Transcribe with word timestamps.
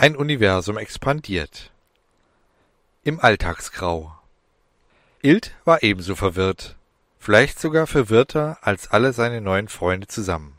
Ein 0.00 0.14
Universum 0.14 0.78
expandiert. 0.78 1.72
Im 3.02 3.18
Alltagsgrau. 3.18 4.14
Ilt 5.22 5.56
war 5.64 5.82
ebenso 5.82 6.14
verwirrt, 6.14 6.76
vielleicht 7.18 7.58
sogar 7.58 7.88
verwirrter 7.88 8.58
als 8.60 8.92
alle 8.92 9.12
seine 9.12 9.40
neuen 9.40 9.66
Freunde 9.66 10.06
zusammen. 10.06 10.56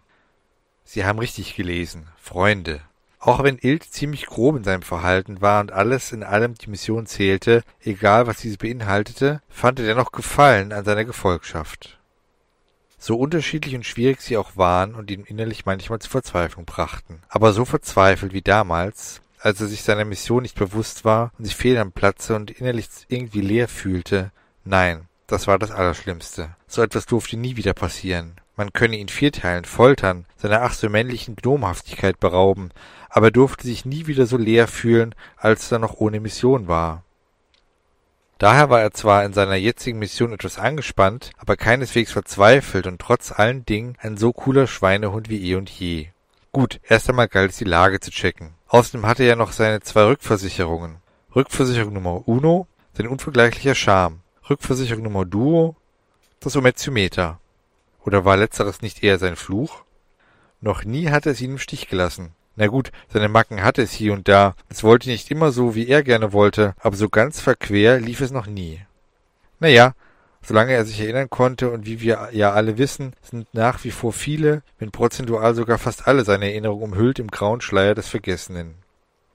Sie 0.83 1.05
haben 1.05 1.19
richtig 1.19 1.55
gelesen, 1.55 2.09
Freunde. 2.21 2.81
Auch 3.17 3.41
wenn 3.41 3.57
Ilt 3.57 3.85
ziemlich 3.85 4.25
grob 4.25 4.57
in 4.57 4.65
seinem 4.65 4.81
Verhalten 4.81 5.39
war 5.39 5.61
und 5.61 5.71
alles 5.71 6.11
in 6.11 6.23
allem 6.23 6.55
die 6.55 6.69
Mission 6.69 7.05
zählte, 7.05 7.63
egal 7.79 8.27
was 8.27 8.41
diese 8.41 8.57
beinhaltete, 8.57 9.41
fand 9.47 9.79
er 9.79 9.85
dennoch 9.85 10.11
Gefallen 10.11 10.73
an 10.73 10.83
seiner 10.83 11.05
Gefolgschaft. 11.05 11.97
So 12.97 13.15
unterschiedlich 13.17 13.73
und 13.73 13.85
schwierig 13.85 14.19
sie 14.19 14.35
auch 14.35 14.57
waren 14.57 14.95
und 14.95 15.09
ihn 15.09 15.23
innerlich 15.23 15.65
manchmal 15.65 15.99
zur 15.99 16.11
Verzweiflung 16.11 16.65
brachten. 16.65 17.21
Aber 17.29 17.53
so 17.53 17.63
verzweifelt 17.63 18.33
wie 18.33 18.41
damals, 18.41 19.21
als 19.39 19.61
er 19.61 19.67
sich 19.67 19.83
seiner 19.83 20.05
Mission 20.05 20.43
nicht 20.43 20.57
bewusst 20.57 21.05
war 21.05 21.31
und 21.37 21.45
sich 21.45 21.55
fehl 21.55 21.77
am 21.77 21.91
Platze 21.91 22.35
und 22.35 22.51
innerlich 22.51 22.87
irgendwie 23.07 23.41
leer 23.41 23.67
fühlte. 23.67 24.31
Nein, 24.65 25.07
das 25.27 25.47
war 25.47 25.57
das 25.57 25.71
Allerschlimmste. 25.71 26.55
So 26.67 26.81
etwas 26.81 27.05
durfte 27.05 27.37
nie 27.37 27.55
wieder 27.55 27.73
passieren. 27.73 28.33
Man 28.55 28.73
könne 28.73 28.97
ihn 28.97 29.07
vierteilen, 29.07 29.63
foltern, 29.63 30.25
seiner 30.35 30.61
ach 30.63 30.73
so 30.73 30.89
männlichen 30.89 31.35
Gnomhaftigkeit 31.37 32.19
berauben, 32.19 32.71
aber 33.09 33.27
er 33.27 33.31
durfte 33.31 33.65
sich 33.65 33.85
nie 33.85 34.07
wieder 34.07 34.25
so 34.25 34.35
leer 34.35 34.67
fühlen, 34.67 35.15
als 35.37 35.71
er 35.71 35.79
noch 35.79 35.95
ohne 35.95 36.19
Mission 36.19 36.67
war. 36.67 37.03
Daher 38.37 38.69
war 38.69 38.81
er 38.81 38.91
zwar 38.91 39.25
in 39.25 39.33
seiner 39.33 39.55
jetzigen 39.55 39.99
Mission 39.99 40.33
etwas 40.33 40.57
angespannt, 40.57 41.31
aber 41.37 41.57
keineswegs 41.57 42.11
verzweifelt 42.11 42.87
und 42.87 42.99
trotz 42.99 43.31
allen 43.31 43.65
Dingen 43.65 43.95
ein 43.99 44.17
so 44.17 44.31
cooler 44.31 44.65
Schweinehund 44.65 45.29
wie 45.29 45.51
eh 45.51 45.55
und 45.55 45.69
je. 45.69 46.07
Gut, 46.51 46.79
erst 46.83 47.09
einmal 47.09 47.27
galt 47.27 47.51
es 47.51 47.57
die 47.57 47.65
Lage 47.65 47.99
zu 47.99 48.11
checken. 48.11 48.55
Außerdem 48.69 49.05
hatte 49.07 49.23
er 49.23 49.35
noch 49.35 49.51
seine 49.51 49.81
zwei 49.81 50.05
Rückversicherungen. 50.05 50.97
Rückversicherung 51.35 51.91
Nummer 51.91 52.27
Uno, 52.27 52.67
sein 52.93 53.07
unvergleichlicher 53.07 53.73
Charme. 53.75 54.21
Rückversicherung 54.47 55.03
Nummer 55.03 55.25
Duo, 55.25 55.75
das 56.39 56.55
Ometiometer. 56.55 57.39
Oder 58.05 58.25
war 58.25 58.37
letzteres 58.37 58.81
nicht 58.81 59.03
eher 59.03 59.17
sein 59.17 59.35
Fluch? 59.35 59.83
Noch 60.61 60.83
nie 60.83 61.09
hatte 61.09 61.31
es 61.31 61.41
ihn 61.41 61.51
im 61.51 61.57
Stich 61.57 61.87
gelassen. 61.87 62.33
Na 62.55 62.67
gut, 62.67 62.91
seine 63.11 63.29
Macken 63.29 63.63
hatte 63.63 63.81
es 63.81 63.91
hier 63.91 64.13
und 64.13 64.27
da. 64.27 64.55
Es 64.69 64.83
wollte 64.83 65.09
nicht 65.09 65.31
immer 65.31 65.51
so, 65.51 65.73
wie 65.75 65.87
er 65.87 66.03
gerne 66.03 66.31
wollte, 66.31 66.75
aber 66.79 66.95
so 66.95 67.09
ganz 67.09 67.39
verquer 67.39 67.99
lief 67.99 68.21
es 68.21 68.31
noch 68.31 68.47
nie. 68.47 68.81
Naja, 69.59 69.93
solange 70.49 70.73
er 70.73 70.83
sich 70.83 70.99
erinnern 70.99 71.29
konnte 71.29 71.69
und 71.69 71.85
wie 71.85 72.01
wir 72.01 72.29
ja 72.31 72.53
alle 72.53 72.79
wissen, 72.79 73.13
sind 73.21 73.47
nach 73.53 73.83
wie 73.83 73.91
vor 73.91 74.11
viele, 74.11 74.63
wenn 74.79 74.89
prozentual 74.89 75.53
sogar 75.53 75.77
fast 75.77 76.07
alle 76.07 76.25
seine 76.25 76.45
Erinnerungen 76.45 76.91
umhüllt 76.91 77.19
im 77.19 77.27
grauen 77.27 77.61
Schleier 77.61 77.93
des 77.93 78.07
Vergessenen. 78.09 78.73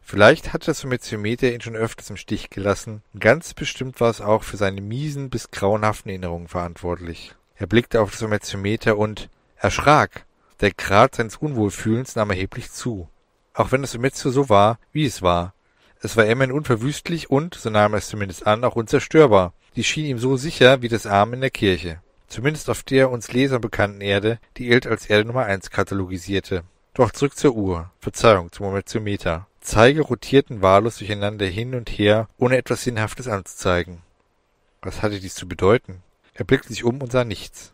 Vielleicht 0.02 0.52
hatte 0.52 0.66
das 0.66 0.80
Sommetiometer 0.80 1.52
ihn 1.52 1.60
schon 1.60 1.76
öfters 1.76 2.10
im 2.10 2.16
Stich 2.16 2.50
gelassen, 2.50 3.04
und 3.12 3.20
ganz 3.20 3.54
bestimmt 3.54 4.00
war 4.00 4.10
es 4.10 4.20
auch 4.20 4.42
für 4.42 4.56
seine 4.56 4.80
miesen 4.80 5.30
bis 5.30 5.52
grauenhaften 5.52 6.10
Erinnerungen 6.10 6.48
verantwortlich. 6.48 7.36
Er 7.54 7.68
blickte 7.68 8.00
auf 8.00 8.10
das 8.10 8.18
Sommetiometer 8.18 8.98
und 8.98 9.30
erschrak. 9.56 10.26
Der 10.60 10.72
Grad 10.72 11.14
seines 11.14 11.36
Unwohlfühlens 11.36 12.16
nahm 12.16 12.30
erheblich 12.30 12.72
zu. 12.72 13.08
Auch 13.54 13.70
wenn 13.70 13.82
das 13.82 13.92
Sometio 13.92 14.32
so 14.32 14.48
war, 14.48 14.80
wie 14.90 15.06
es 15.06 15.22
war. 15.22 15.54
Es 16.00 16.16
war 16.16 16.26
immerhin 16.26 16.50
unverwüstlich 16.50 17.30
und, 17.30 17.54
so 17.54 17.70
nahm 17.70 17.94
er 17.94 17.98
es 17.98 18.08
zumindest 18.08 18.48
an, 18.48 18.64
auch 18.64 18.74
unzerstörbar. 18.74 19.52
Die 19.76 19.84
schien 19.84 20.06
ihm 20.06 20.18
so 20.18 20.36
sicher 20.36 20.82
wie 20.82 20.88
das 20.88 21.06
Arm 21.06 21.32
in 21.32 21.40
der 21.40 21.50
Kirche. 21.50 22.00
Zumindest 22.28 22.70
auf 22.70 22.82
der 22.82 23.10
uns 23.10 23.32
Lesern 23.32 23.60
bekannten 23.60 24.00
Erde, 24.00 24.38
die 24.56 24.68
Ilt 24.68 24.86
als 24.86 25.06
Erde 25.06 25.26
Nummer 25.26 25.44
eins 25.44 25.70
katalogisierte. 25.70 26.62
Doch 26.94 27.10
zurück 27.10 27.36
zur 27.36 27.54
Uhr. 27.54 27.90
Verzeihung, 28.00 28.52
zum 28.52 28.66
Momentiometer. 28.66 29.46
Zeige 29.60 30.02
rotierten 30.02 30.62
wahllos 30.62 30.98
durcheinander 30.98 31.46
hin 31.46 31.74
und 31.74 31.90
her, 31.90 32.28
ohne 32.38 32.56
etwas 32.56 32.84
Sinnhaftes 32.84 33.28
anzuzeigen. 33.28 34.02
Was 34.82 35.02
hatte 35.02 35.18
dies 35.18 35.34
zu 35.34 35.48
bedeuten? 35.48 36.02
Er 36.34 36.44
blickte 36.44 36.68
sich 36.68 36.84
um 36.84 37.00
und 37.00 37.10
sah 37.10 37.24
nichts. 37.24 37.72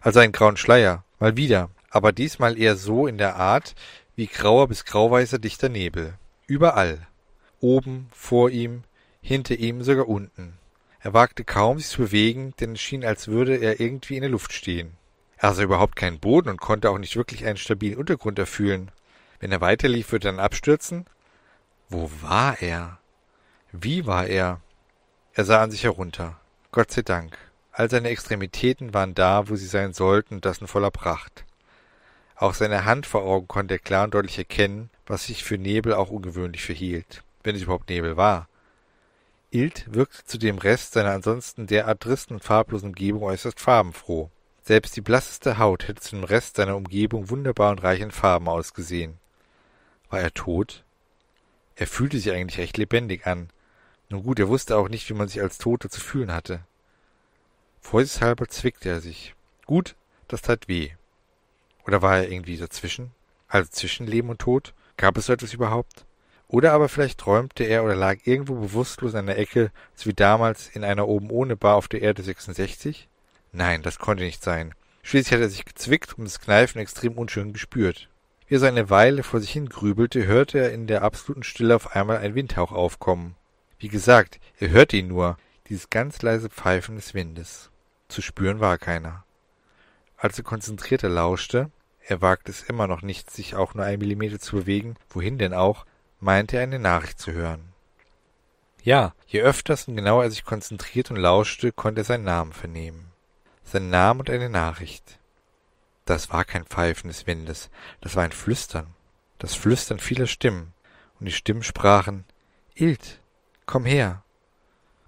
Also 0.00 0.20
einen 0.20 0.32
grauen 0.32 0.56
Schleier. 0.56 1.04
Mal 1.20 1.36
wieder. 1.36 1.70
Aber 1.90 2.12
diesmal 2.12 2.58
eher 2.58 2.76
so 2.76 3.06
in 3.06 3.18
der 3.18 3.36
Art 3.36 3.74
wie 4.16 4.26
grauer 4.26 4.68
bis 4.68 4.84
grauweißer 4.84 5.38
dichter 5.38 5.68
Nebel. 5.68 6.14
Überall. 6.46 7.06
Oben, 7.60 8.08
vor 8.12 8.50
ihm, 8.50 8.84
hinter 9.20 9.56
ihm, 9.56 9.82
sogar 9.82 10.08
unten. 10.08 10.54
Er 11.00 11.12
wagte 11.14 11.44
kaum, 11.44 11.78
sich 11.78 11.88
zu 11.88 12.02
bewegen, 12.02 12.54
denn 12.60 12.72
es 12.72 12.80
schien, 12.80 13.04
als 13.04 13.28
würde 13.28 13.56
er 13.56 13.80
irgendwie 13.80 14.16
in 14.16 14.22
der 14.22 14.30
Luft 14.30 14.52
stehen. 14.52 14.96
Er 15.36 15.54
sah 15.54 15.62
überhaupt 15.62 15.94
keinen 15.94 16.18
Boden 16.18 16.48
und 16.48 16.60
konnte 16.60 16.90
auch 16.90 16.98
nicht 16.98 17.16
wirklich 17.16 17.46
einen 17.46 17.56
stabilen 17.56 17.98
Untergrund 17.98 18.38
erfühlen. 18.38 18.90
Wenn 19.38 19.52
er 19.52 19.60
weiterlief, 19.60 20.10
würde 20.10 20.28
er 20.28 20.32
dann 20.32 20.40
abstürzen? 20.40 21.06
Wo 21.88 22.10
war 22.20 22.60
er? 22.60 22.98
Wie 23.70 24.06
war 24.06 24.26
er? 24.26 24.60
Er 25.34 25.44
sah 25.44 25.62
an 25.62 25.70
sich 25.70 25.84
herunter. 25.84 26.40
Gott 26.72 26.90
sei 26.90 27.02
Dank. 27.02 27.38
All 27.70 27.88
seine 27.88 28.08
Extremitäten 28.08 28.92
waren 28.92 29.14
da, 29.14 29.48
wo 29.48 29.54
sie 29.54 29.66
sein 29.66 29.92
sollten, 29.92 30.34
und 30.34 30.44
das 30.44 30.58
in 30.58 30.66
voller 30.66 30.90
Pracht. 30.90 31.44
Auch 32.34 32.54
seine 32.54 32.84
Hand 32.84 33.06
vor 33.06 33.22
Augen 33.22 33.46
konnte 33.46 33.74
er 33.74 33.78
klar 33.78 34.04
und 34.04 34.14
deutlich 34.14 34.38
erkennen, 34.38 34.90
was 35.06 35.26
sich 35.26 35.44
für 35.44 35.58
Nebel 35.58 35.94
auch 35.94 36.10
ungewöhnlich 36.10 36.64
verhielt, 36.64 37.22
wenn 37.44 37.54
es 37.54 37.62
überhaupt 37.62 37.88
Nebel 37.88 38.16
war. 38.16 38.48
Ilt 39.50 39.92
wirkte 39.92 40.24
zu 40.24 40.38
dem 40.38 40.58
Rest 40.58 40.92
seiner 40.92 41.12
ansonsten 41.12 41.66
derart 41.66 42.00
tristen 42.00 42.34
und 42.34 42.44
farblosen 42.44 42.90
Umgebung 42.90 43.22
äußerst 43.22 43.58
farbenfroh. 43.58 44.30
Selbst 44.62 44.94
die 44.96 45.00
blasseste 45.00 45.56
Haut 45.56 45.88
hätte 45.88 46.02
zu 46.02 46.16
dem 46.16 46.24
Rest 46.24 46.56
seiner 46.56 46.76
Umgebung 46.76 47.30
wunderbar 47.30 47.70
und 47.70 47.82
reich 47.82 48.00
in 48.00 48.10
Farben 48.10 48.48
ausgesehen. 48.48 49.18
War 50.10 50.20
er 50.20 50.34
tot? 50.34 50.84
Er 51.76 51.86
fühlte 51.86 52.18
sich 52.18 52.30
eigentlich 52.30 52.58
recht 52.58 52.76
lebendig 52.76 53.26
an. 53.26 53.48
Nun 54.10 54.22
gut, 54.22 54.38
er 54.38 54.48
wusste 54.48 54.76
auch 54.76 54.90
nicht, 54.90 55.08
wie 55.08 55.14
man 55.14 55.28
sich 55.28 55.40
als 55.40 55.56
Toter 55.56 55.88
zu 55.88 56.00
fühlen 56.00 56.32
hatte. 56.32 56.60
Vorsichtshalber 57.80 58.48
zwickte 58.48 58.90
er 58.90 59.00
sich. 59.00 59.34
Gut, 59.64 59.94
das 60.28 60.42
tat 60.42 60.68
weh. 60.68 60.90
Oder 61.86 62.02
war 62.02 62.18
er 62.18 62.30
irgendwie 62.30 62.58
dazwischen? 62.58 63.12
Also 63.48 63.70
zwischen 63.70 64.06
Leben 64.06 64.28
und 64.28 64.40
Tod? 64.40 64.74
Gab 64.98 65.16
es 65.16 65.26
so 65.26 65.32
etwas 65.32 65.54
überhaupt? 65.54 66.04
Oder 66.48 66.72
aber 66.72 66.88
vielleicht 66.88 67.20
träumte 67.20 67.64
er 67.64 67.84
oder 67.84 67.94
lag 67.94 68.18
irgendwo 68.24 68.54
bewusstlos 68.54 69.14
an 69.14 69.26
der 69.26 69.38
Ecke, 69.38 69.70
so 69.94 70.06
wie 70.06 70.14
damals 70.14 70.68
in 70.68 70.82
einer 70.82 71.06
oben 71.06 71.30
ohne 71.30 71.56
Bar 71.56 71.76
auf 71.76 71.88
der 71.88 72.00
Erde 72.00 72.22
66? 72.22 73.08
Nein, 73.52 73.82
das 73.82 73.98
konnte 73.98 74.24
nicht 74.24 74.42
sein. 74.42 74.74
Schließlich 75.02 75.32
hatte 75.32 75.44
er 75.44 75.50
sich 75.50 75.66
gezwickt 75.66 76.16
und 76.18 76.24
das 76.24 76.40
Kneifen 76.40 76.80
extrem 76.80 77.12
unschön 77.12 77.52
gespürt. 77.52 78.08
Wie 78.46 78.54
er 78.54 78.60
so 78.60 78.66
eine 78.66 78.88
Weile 78.88 79.22
vor 79.22 79.40
sich 79.40 79.50
hin 79.50 79.68
grübelte, 79.68 80.26
hörte 80.26 80.58
er 80.58 80.72
in 80.72 80.86
der 80.86 81.02
absoluten 81.02 81.42
Stille 81.42 81.76
auf 81.76 81.94
einmal 81.94 82.16
einen 82.16 82.34
Windhauch 82.34 82.72
aufkommen. 82.72 83.34
Wie 83.78 83.88
gesagt, 83.88 84.40
er 84.58 84.70
hörte 84.70 84.96
ihn 84.96 85.08
nur, 85.08 85.36
dieses 85.68 85.90
ganz 85.90 86.22
leise 86.22 86.48
Pfeifen 86.48 86.96
des 86.96 87.12
Windes. 87.12 87.70
Zu 88.08 88.22
spüren 88.22 88.58
war 88.58 88.78
keiner. 88.78 89.24
Als 90.16 90.38
er 90.38 90.44
konzentrierter 90.44 91.10
lauschte, 91.10 91.70
er 92.00 92.22
wagte 92.22 92.50
es 92.50 92.62
immer 92.62 92.86
noch 92.86 93.02
nicht, 93.02 93.30
sich 93.30 93.54
auch 93.54 93.74
nur 93.74 93.84
einen 93.84 94.00
Millimeter 94.00 94.38
zu 94.38 94.56
bewegen, 94.56 94.96
wohin 95.10 95.36
denn 95.36 95.52
auch, 95.52 95.84
meinte 96.20 96.56
er 96.56 96.64
eine 96.64 96.78
Nachricht 96.78 97.18
zu 97.18 97.32
hören. 97.32 97.72
Ja, 98.82 99.14
je 99.26 99.42
öfters 99.42 99.88
und 99.88 99.96
genauer 99.96 100.24
er 100.24 100.30
sich 100.30 100.44
konzentrierte 100.44 101.14
und 101.14 101.20
lauschte, 101.20 101.72
konnte 101.72 102.02
er 102.02 102.04
seinen 102.04 102.24
Namen 102.24 102.52
vernehmen. 102.52 103.12
Seinen 103.64 103.90
Namen 103.90 104.20
und 104.20 104.30
eine 104.30 104.48
Nachricht. 104.48 105.18
Das 106.04 106.30
war 106.30 106.44
kein 106.44 106.64
Pfeifen 106.64 107.08
des 107.08 107.26
Windes, 107.26 107.68
das 108.00 108.16
war 108.16 108.24
ein 108.24 108.32
Flüstern, 108.32 108.94
das 109.38 109.54
Flüstern 109.54 109.98
vieler 109.98 110.26
Stimmen, 110.26 110.72
und 111.20 111.26
die 111.26 111.32
Stimmen 111.32 111.62
sprachen 111.62 112.24
Ilt, 112.74 113.20
komm 113.66 113.84
her. 113.84 114.22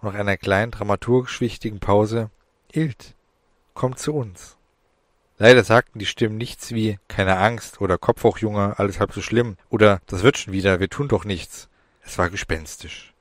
Und 0.01 0.13
nach 0.13 0.21
einer 0.21 0.37
kleinen 0.37 0.73
dramaturgisch 0.73 1.41
wichtigen 1.41 1.81
Pause 1.81 2.31
Ilt, 2.73 3.15
komm 3.73 3.97
zu 3.97 4.15
uns. 4.15 4.59
Leider 5.43 5.65
sagten 5.65 5.99
die 5.99 6.05
Stimmen 6.05 6.37
nichts 6.37 6.75
wie 6.75 6.99
keine 7.09 7.39
Angst 7.39 7.81
oder 7.81 7.97
Kopf 7.97 8.25
hoch, 8.25 8.37
Junge, 8.37 8.79
alles 8.79 9.01
halb 9.01 9.15
so 9.15 9.23
schlimm 9.23 9.57
oder 9.71 10.03
das 10.05 10.23
wird 10.23 10.37
schon 10.37 10.53
wieder, 10.53 10.81
wir 10.81 10.91
tun 10.91 11.09
doch 11.09 11.25
nichts. 11.25 11.71
Es 12.05 12.19
war 12.19 12.29
gespenstisch. 12.29 13.15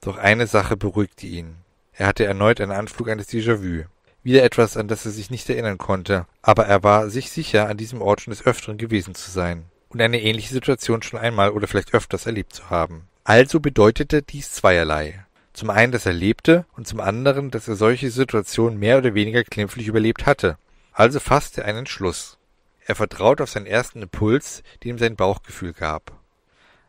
Doch 0.00 0.16
eine 0.16 0.46
Sache 0.46 0.76
beruhigte 0.76 1.26
ihn. 1.26 1.56
Er 1.92 2.06
hatte 2.06 2.24
erneut 2.24 2.60
einen 2.60 2.70
Anflug 2.70 3.08
eines 3.08 3.28
Déjà-vu. 3.28 3.82
Wieder 4.22 4.44
etwas, 4.44 4.76
an 4.76 4.86
das 4.86 5.04
er 5.04 5.10
sich 5.10 5.32
nicht 5.32 5.50
erinnern 5.50 5.76
konnte, 5.76 6.26
aber 6.40 6.66
er 6.66 6.84
war 6.84 7.10
sich 7.10 7.32
sicher, 7.32 7.68
an 7.68 7.76
diesem 7.76 8.00
Ort 8.00 8.20
schon 8.20 8.30
des 8.30 8.46
Öfteren 8.46 8.78
gewesen 8.78 9.16
zu 9.16 9.28
sein 9.32 9.64
und 9.88 10.00
eine 10.00 10.22
ähnliche 10.22 10.54
Situation 10.54 11.02
schon 11.02 11.18
einmal 11.18 11.50
oder 11.50 11.66
vielleicht 11.66 11.94
öfters 11.94 12.26
erlebt 12.26 12.52
zu 12.52 12.70
haben. 12.70 13.08
Also 13.24 13.58
bedeutete 13.58 14.22
dies 14.22 14.52
zweierlei. 14.52 15.24
Zum 15.52 15.70
einen, 15.70 15.90
dass 15.90 16.06
er 16.06 16.12
lebte 16.12 16.64
und 16.76 16.86
zum 16.86 17.00
anderen, 17.00 17.50
dass 17.50 17.66
er 17.66 17.74
solche 17.74 18.12
Situationen 18.12 18.78
mehr 18.78 18.98
oder 18.98 19.14
weniger 19.14 19.42
glimpflich 19.42 19.88
überlebt 19.88 20.26
hatte. 20.26 20.56
Also 20.92 21.20
fasste 21.20 21.62
er 21.62 21.68
einen 21.68 21.78
Entschluss. 21.80 22.38
Er 22.86 22.94
vertraute 22.94 23.42
auf 23.42 23.50
seinen 23.50 23.66
ersten 23.66 24.02
Impuls, 24.02 24.62
den 24.82 24.90
ihm 24.90 24.98
sein 24.98 25.16
Bauchgefühl 25.16 25.72
gab. 25.72 26.12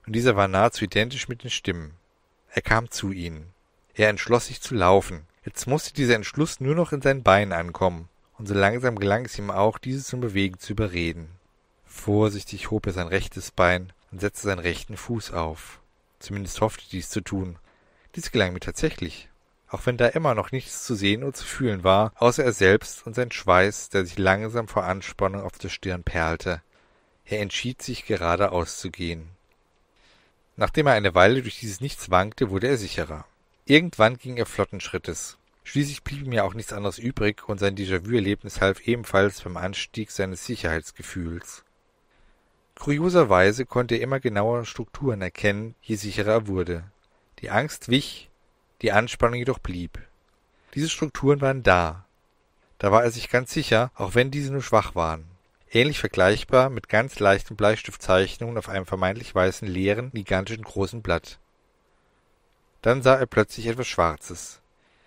Und 0.06 0.13
dieser 0.13 0.36
war 0.36 0.48
nahezu 0.48 0.86
identisch 0.86 1.27
mit 1.27 1.44
den 1.44 1.51
Stimmen. 1.51 1.94
Er 2.50 2.62
kam 2.62 2.89
zu 2.89 3.12
ihnen. 3.12 3.53
Er 3.94 4.09
entschloss 4.09 4.48
sich 4.48 4.62
zu 4.62 4.74
laufen. 4.74 5.27
Jetzt 5.45 5.68
musste 5.68 5.94
dieser 5.94 6.15
Entschluss 6.15 6.59
nur 6.59 6.75
noch 6.75 6.92
in 6.92 7.01
seinen 7.01 7.24
Beinen 7.24 7.53
ankommen, 7.53 8.09
und 8.38 8.48
so 8.48 8.53
langsam 8.53 8.98
gelang 8.98 9.25
es 9.25 9.38
ihm 9.38 9.51
auch, 9.51 9.77
dieses 9.77 10.07
zum 10.07 10.19
Bewegen 10.19 10.59
zu 10.59 10.74
überreden. 10.74 11.30
Vorsichtig 11.86 12.71
hob 12.71 12.88
er 12.88 12.94
sein 12.94 13.07
rechtes 13.07 13.51
Bein, 13.51 13.94
und 14.12 14.21
setzte 14.21 14.48
seinen 14.48 14.59
rechten 14.59 14.98
Fuß 14.98 15.31
auf. 15.31 15.80
Zumindest 16.19 16.62
hoffte 16.62 16.86
dies 16.92 17.09
zu 17.09 17.21
tun. 17.21 17.57
Dies 18.15 18.31
gelang 18.31 18.53
mir 18.53 18.59
tatsächlich. 18.59 19.30
Auch 19.71 19.85
wenn 19.85 19.95
da 19.95 20.07
immer 20.07 20.35
noch 20.35 20.51
nichts 20.51 20.83
zu 20.83 20.95
sehen 20.95 21.23
oder 21.23 21.31
zu 21.31 21.45
fühlen 21.45 21.85
war, 21.85 22.12
außer 22.18 22.44
er 22.44 22.51
selbst 22.51 23.07
und 23.07 23.15
sein 23.15 23.31
Schweiß, 23.31 23.88
der 23.88 24.06
sich 24.06 24.18
langsam 24.18 24.68
vor 24.68 24.83
Anspannung 24.83 25.44
auf 25.44 25.57
der 25.57 25.69
Stirn 25.69 26.03
perlte. 26.03 26.62
Er 27.23 27.39
entschied 27.39 27.81
sich, 27.81 28.06
geradeaus 28.06 28.79
zu 28.79 28.91
gehen. 28.91 29.29
Nachdem 30.57 30.88
er 30.88 30.94
eine 30.94 31.15
Weile 31.15 31.41
durch 31.41 31.62
dieses 31.62 31.79
Nichts 31.79 32.12
wankte, 32.12 32.50
wurde 32.50 32.68
er 32.68 32.75
sicherer. 32.75 33.23
Irgendwann 33.63 34.18
ging 34.18 34.35
er 34.35 34.45
flotten 34.45 34.81
Schrittes. 34.81 35.38
Schließlich 35.63 36.03
blieb 36.03 36.25
ihm 36.25 36.33
ja 36.33 36.44
auch 36.44 36.53
nichts 36.53 36.74
anderes 36.74 36.97
übrig, 36.97 37.47
und 37.47 37.57
sein 37.57 37.77
Déjà-vu-Erlebnis 37.77 38.59
half 38.59 38.85
ebenfalls 38.85 39.39
beim 39.39 39.56
Anstieg 39.56 40.12
seines 40.12 40.45
Sicherheitsgefühls. 40.45 41.63
Kurioserweise 42.77 43.65
konnte 43.65 43.95
er 43.95 44.01
immer 44.01 44.19
genauer 44.19 44.65
Strukturen 44.65 45.21
erkennen, 45.21 45.75
je 45.81 45.95
sicherer 45.95 46.31
er 46.31 46.47
wurde. 46.47 46.83
Die 47.39 47.51
Angst 47.51 47.88
wich, 47.88 48.30
die 48.81 48.91
Anspannung 48.91 49.39
jedoch 49.39 49.59
blieb. 49.59 49.99
Diese 50.73 50.89
Strukturen 50.89 51.41
waren 51.41 51.63
da. 51.63 52.05
Da 52.79 52.91
war 52.91 53.03
er 53.03 53.11
sich 53.11 53.29
ganz 53.29 53.53
sicher, 53.53 53.91
auch 53.95 54.15
wenn 54.15 54.31
diese 54.31 54.51
nur 54.51 54.63
schwach 54.63 54.95
waren. 54.95 55.25
Ähnlich 55.71 55.99
vergleichbar 55.99 56.69
mit 56.69 56.89
ganz 56.89 57.19
leichten 57.19 57.55
Bleistiftzeichnungen 57.55 58.57
auf 58.57 58.69
einem 58.69 58.85
vermeintlich 58.85 59.33
weißen, 59.33 59.67
leeren, 59.67 60.11
gigantischen 60.11 60.63
großen 60.63 61.01
Blatt. 61.01 61.39
Dann 62.81 63.03
sah 63.03 63.15
er 63.15 63.27
plötzlich 63.27 63.67
etwas 63.67 63.87
Schwarzes. 63.87 64.61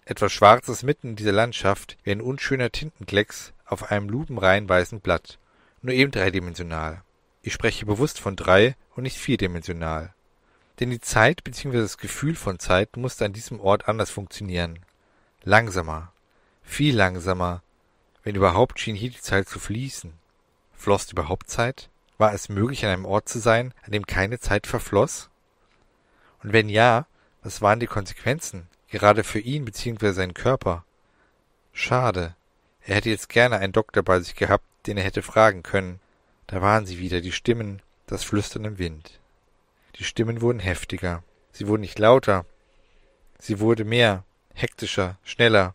Etwas 0.05 0.33
Schwarzes 0.33 0.83
mitten 0.83 1.11
in 1.11 1.17
dieser 1.17 1.33
Landschaft, 1.33 1.97
wie 2.05 2.13
ein 2.13 2.21
unschöner 2.21 2.71
Tintenklecks 2.71 3.53
auf 3.67 3.91
einem 3.91 4.09
lupenrein 4.09 4.69
weißen 4.69 5.01
Blatt. 5.01 5.39
Nur 5.83 5.95
eben 5.95 6.13
dreidimensional. 6.13 7.03
Ich 7.43 7.53
spreche 7.53 7.85
bewusst 7.85 8.21
von 8.21 8.37
drei 8.37 8.77
und 8.95 9.03
nicht 9.03 9.19
vierdimensional. 9.19 10.15
Denn 10.81 10.91
die 10.91 11.01
Zeit 11.01 11.45
bzw. 11.45 11.79
das 11.79 11.99
Gefühl 11.99 12.35
von 12.35 12.59
Zeit 12.59 12.97
musste 12.97 13.25
an 13.25 13.33
diesem 13.33 13.61
Ort 13.61 13.89
anders 13.89 14.11
funktionieren. 14.11 14.81
Langsamer. 15.43 16.13
Viel 16.63 16.97
langsamer. 16.97 17.63
Wenn 18.23 18.35
überhaupt 18.35 18.81
schien 18.81 18.97
hier 18.97 19.11
die 19.11 19.21
Zeit 19.21 19.49
zu 19.49 19.59
fließen. 19.59 20.13
Floss 20.75 21.13
überhaupt 21.13 21.49
Zeit? 21.49 21.89
War 22.19 22.33
es 22.33 22.49
möglich, 22.49 22.85
an 22.85 22.93
einem 22.93 23.05
Ort 23.05 23.29
zu 23.29 23.39
sein, 23.39 23.73
an 23.83 23.93
dem 23.93 24.07
keine 24.07 24.39
Zeit 24.39 24.67
verfloss? 24.67 25.29
Und 26.43 26.53
wenn 26.53 26.69
ja, 26.69 27.07
was 27.43 27.63
waren 27.63 27.81
die 27.81 27.87
Konsequenzen, 27.87 28.69
gerade 28.89 29.25
für 29.25 29.41
ihn 29.41 29.65
bzw. 29.65 30.13
seinen 30.13 30.35
Körper? 30.35 30.85
Schade. 31.73 32.35
Er 32.83 32.97
hätte 32.97 33.11
jetzt 33.11 33.29
gerne 33.29 33.59
einen 33.59 33.73
Doktor 33.73 34.03
bei 34.03 34.21
sich 34.21 34.35
gehabt, 34.35 34.65
den 34.87 34.97
er 34.97 35.05
hätte 35.05 35.23
fragen 35.23 35.63
können. 35.63 36.01
Da 36.47 36.61
waren 36.61 36.87
sie 36.87 36.99
wieder, 36.99 37.21
die 37.21 37.33
Stimmen, 37.33 37.81
das 38.07 38.25
Flüstern 38.25 38.65
im 38.65 38.79
Wind. 38.79 39.19
Die 39.97 40.05
Stimmen 40.05 40.41
wurden 40.41 40.59
heftiger. 40.59 41.23
Sie 41.53 41.69
wurden 41.69 41.83
nicht 41.83 41.99
lauter. 41.99 42.45
Sie 43.39 43.61
wurde 43.61 43.85
mehr, 43.85 44.25
hektischer, 44.55 45.19
schneller. 45.23 45.75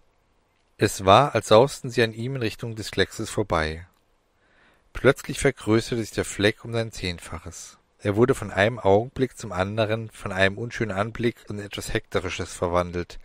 Es 0.78 1.06
war, 1.06 1.36
als 1.36 1.48
sausten 1.50 1.90
sie 1.90 2.04
an 2.04 2.14
ihm 2.14 2.36
in 2.36 2.42
Richtung 2.42 2.76
des 2.76 2.92
Kleckses 2.92 3.30
vorbei. 3.30 3.86
Plötzlich 4.94 5.40
vergrößerte 5.40 6.02
sich 6.02 6.12
der 6.12 6.26
Fleck 6.26 6.66
um 6.66 6.74
sein 6.74 6.92
Zehnfaches. 6.92 7.78
Er 8.02 8.16
wurde 8.16 8.34
von 8.34 8.52
einem 8.52 8.80
Augenblick 8.80 9.38
zum 9.38 9.52
anderen 9.52 10.10
von 10.10 10.32
einem 10.32 10.58
unschönen 10.58 10.96
Anblick 10.96 11.36
in 11.50 11.60
etwas 11.60 11.94
Hekterisches 11.94 12.54
verwandelt. 12.54 13.20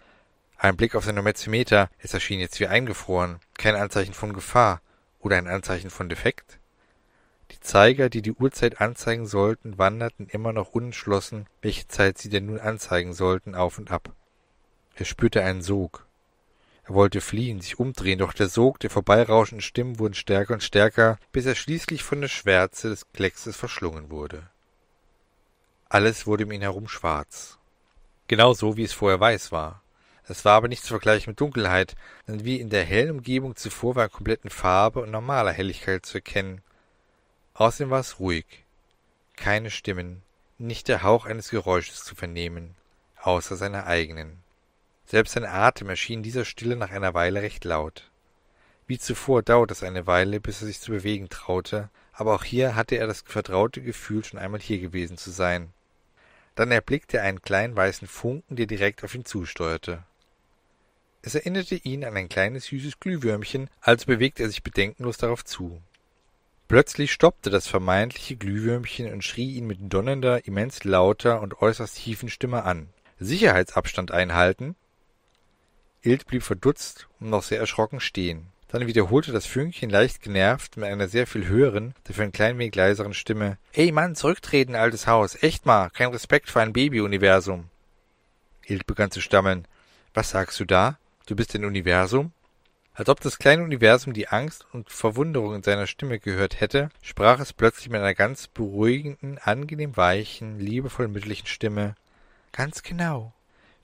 Ein 0.56 0.76
Blick 0.76 0.94
auf 0.94 1.04
sein 1.04 1.18
Omezometer, 1.18 1.90
es 1.98 2.14
erschien 2.14 2.40
jetzt 2.40 2.58
wie 2.58 2.66
eingefroren, 2.66 3.38
kein 3.56 3.76
Anzeichen 3.76 4.14
von 4.14 4.32
Gefahr 4.32 4.80
oder 5.20 5.36
ein 5.36 5.46
Anzeichen 5.46 5.90
von 5.90 6.08
Defekt. 6.08 6.58
Die 7.54 7.60
Zeiger, 7.60 8.08
die 8.08 8.20
die 8.20 8.32
Uhrzeit 8.32 8.80
anzeigen 8.80 9.26
sollten, 9.26 9.78
wanderten 9.78 10.26
immer 10.26 10.52
noch 10.52 10.70
unentschlossen, 10.70 11.46
welche 11.62 11.86
Zeit 11.86 12.18
sie 12.18 12.28
denn 12.28 12.46
nun 12.46 12.58
anzeigen 12.58 13.12
sollten, 13.14 13.54
auf 13.54 13.78
und 13.78 13.92
ab. 13.92 14.12
Er 14.96 15.04
spürte 15.04 15.40
einen 15.44 15.62
Sog. 15.62 16.04
Er 16.82 16.94
wollte 16.94 17.20
fliehen, 17.20 17.60
sich 17.60 17.78
umdrehen, 17.78 18.18
doch 18.18 18.32
der 18.32 18.48
Sog 18.48 18.80
der 18.80 18.90
vorbeirauschenden 18.90 19.62
Stimmen 19.62 20.00
wurden 20.00 20.14
stärker 20.14 20.54
und 20.54 20.64
stärker, 20.64 21.16
bis 21.30 21.46
er 21.46 21.54
schließlich 21.54 22.02
von 22.02 22.20
der 22.20 22.28
Schwärze 22.28 22.88
des 22.88 23.06
Kleckses 23.12 23.56
verschlungen 23.56 24.10
wurde. 24.10 24.48
Alles 25.88 26.26
wurde 26.26 26.46
um 26.46 26.50
ihn 26.50 26.60
herum 26.60 26.88
schwarz. 26.88 27.58
Genau 28.26 28.52
so, 28.52 28.76
wie 28.76 28.82
es 28.82 28.92
vorher 28.92 29.20
weiß 29.20 29.52
war. 29.52 29.80
Es 30.26 30.44
war 30.44 30.54
aber 30.54 30.66
nicht 30.66 30.82
zu 30.82 30.88
vergleichen 30.88 31.30
mit 31.30 31.40
Dunkelheit, 31.40 31.94
denn 32.26 32.44
wie 32.44 32.58
in 32.58 32.68
der 32.68 32.84
hellen 32.84 33.12
Umgebung 33.12 33.54
zuvor 33.54 33.94
war 33.94 34.06
in 34.06 34.12
kompletten 34.12 34.50
Farbe 34.50 35.00
und 35.02 35.12
normaler 35.12 35.52
Helligkeit 35.52 36.04
zu 36.04 36.18
erkennen, 36.18 36.60
Außerdem 37.54 37.90
war 37.90 38.00
es 38.00 38.18
ruhig. 38.18 38.64
Keine 39.36 39.70
Stimmen, 39.70 40.22
nicht 40.58 40.88
der 40.88 41.02
Hauch 41.02 41.24
eines 41.24 41.50
Geräusches 41.50 42.04
zu 42.04 42.14
vernehmen, 42.14 42.74
außer 43.22 43.56
seiner 43.56 43.86
eigenen. 43.86 44.42
Selbst 45.06 45.34
sein 45.34 45.44
Atem 45.44 45.88
erschien 45.88 46.22
dieser 46.22 46.44
Stille 46.44 46.76
nach 46.76 46.90
einer 46.90 47.14
Weile 47.14 47.42
recht 47.42 47.64
laut. 47.64 48.10
Wie 48.86 48.98
zuvor 48.98 49.42
dauerte 49.42 49.72
es 49.72 49.82
eine 49.82 50.06
Weile, 50.06 50.40
bis 50.40 50.62
er 50.62 50.66
sich 50.66 50.80
zu 50.80 50.90
bewegen 50.90 51.28
traute, 51.28 51.90
aber 52.12 52.34
auch 52.34 52.44
hier 52.44 52.74
hatte 52.74 52.96
er 52.96 53.06
das 53.06 53.22
vertraute 53.24 53.80
Gefühl, 53.80 54.24
schon 54.24 54.38
einmal 54.38 54.60
hier 54.60 54.78
gewesen 54.78 55.16
zu 55.16 55.30
sein. 55.30 55.72
Dann 56.54 56.70
erblickte 56.70 57.18
er 57.18 57.24
einen 57.24 57.42
kleinen 57.42 57.76
weißen 57.76 58.06
Funken, 58.06 58.56
der 58.56 58.66
direkt 58.66 59.02
auf 59.04 59.14
ihn 59.14 59.24
zusteuerte. 59.24 60.02
Es 61.22 61.34
erinnerte 61.34 61.76
ihn 61.76 62.04
an 62.04 62.16
ein 62.16 62.28
kleines 62.28 62.66
süßes 62.66 63.00
Glühwürmchen, 63.00 63.70
also 63.80 64.06
bewegte 64.06 64.42
er 64.42 64.48
sich 64.48 64.62
bedenkenlos 64.62 65.16
darauf 65.16 65.44
zu. 65.44 65.80
Plötzlich 66.74 67.12
stoppte 67.12 67.50
das 67.50 67.68
vermeintliche 67.68 68.34
Glühwürmchen 68.34 69.12
und 69.12 69.22
schrie 69.22 69.52
ihn 69.52 69.64
mit 69.68 69.78
donnernder, 69.80 70.44
immens 70.48 70.82
lauter 70.82 71.40
und 71.40 71.62
äußerst 71.62 71.94
tiefen 71.94 72.28
Stimme 72.28 72.64
an. 72.64 72.88
Sicherheitsabstand 73.20 74.10
einhalten? 74.10 74.74
Ilt 76.02 76.26
blieb 76.26 76.42
verdutzt 76.42 77.06
und 77.20 77.30
noch 77.30 77.44
sehr 77.44 77.60
erschrocken 77.60 78.00
stehen. 78.00 78.48
Dann 78.66 78.88
wiederholte 78.88 79.30
das 79.30 79.46
Fünkchen 79.46 79.88
leicht 79.88 80.20
genervt 80.20 80.76
mit 80.76 80.86
einer 80.86 81.06
sehr 81.06 81.28
viel 81.28 81.46
höheren, 81.46 81.94
dafür 82.02 82.24
ein 82.24 82.32
klein 82.32 82.58
wenig 82.58 82.74
leiseren 82.74 83.14
Stimme. 83.14 83.56
Ey 83.72 83.92
Mann, 83.92 84.16
zurücktreten, 84.16 84.74
altes 84.74 85.06
Haus. 85.06 85.40
Echt 85.40 85.66
mal, 85.66 85.90
kein 85.90 86.08
Respekt 86.08 86.50
für 86.50 86.60
ein 86.60 86.72
Baby-Universum. 86.72 87.70
Ilt 88.66 88.84
begann 88.88 89.12
zu 89.12 89.20
stammeln. 89.20 89.68
Was 90.12 90.30
sagst 90.30 90.58
du 90.58 90.64
da? 90.64 90.98
Du 91.26 91.36
bist 91.36 91.54
ein 91.54 91.64
Universum? 91.64 92.32
Als 92.96 93.08
ob 93.08 93.20
das 93.20 93.38
kleine 93.38 93.64
Universum 93.64 94.12
die 94.12 94.28
Angst 94.28 94.66
und 94.72 94.88
Verwunderung 94.88 95.56
in 95.56 95.64
seiner 95.64 95.88
Stimme 95.88 96.20
gehört 96.20 96.60
hätte, 96.60 96.90
sprach 97.02 97.40
es 97.40 97.52
plötzlich 97.52 97.88
mit 97.88 98.00
einer 98.00 98.14
ganz 98.14 98.46
beruhigenden, 98.46 99.38
angenehm 99.38 99.96
weichen, 99.96 100.60
liebevoll 100.60 101.08
mütterlichen 101.08 101.48
Stimme. 101.48 101.96
Ganz 102.52 102.84
genau. 102.84 103.32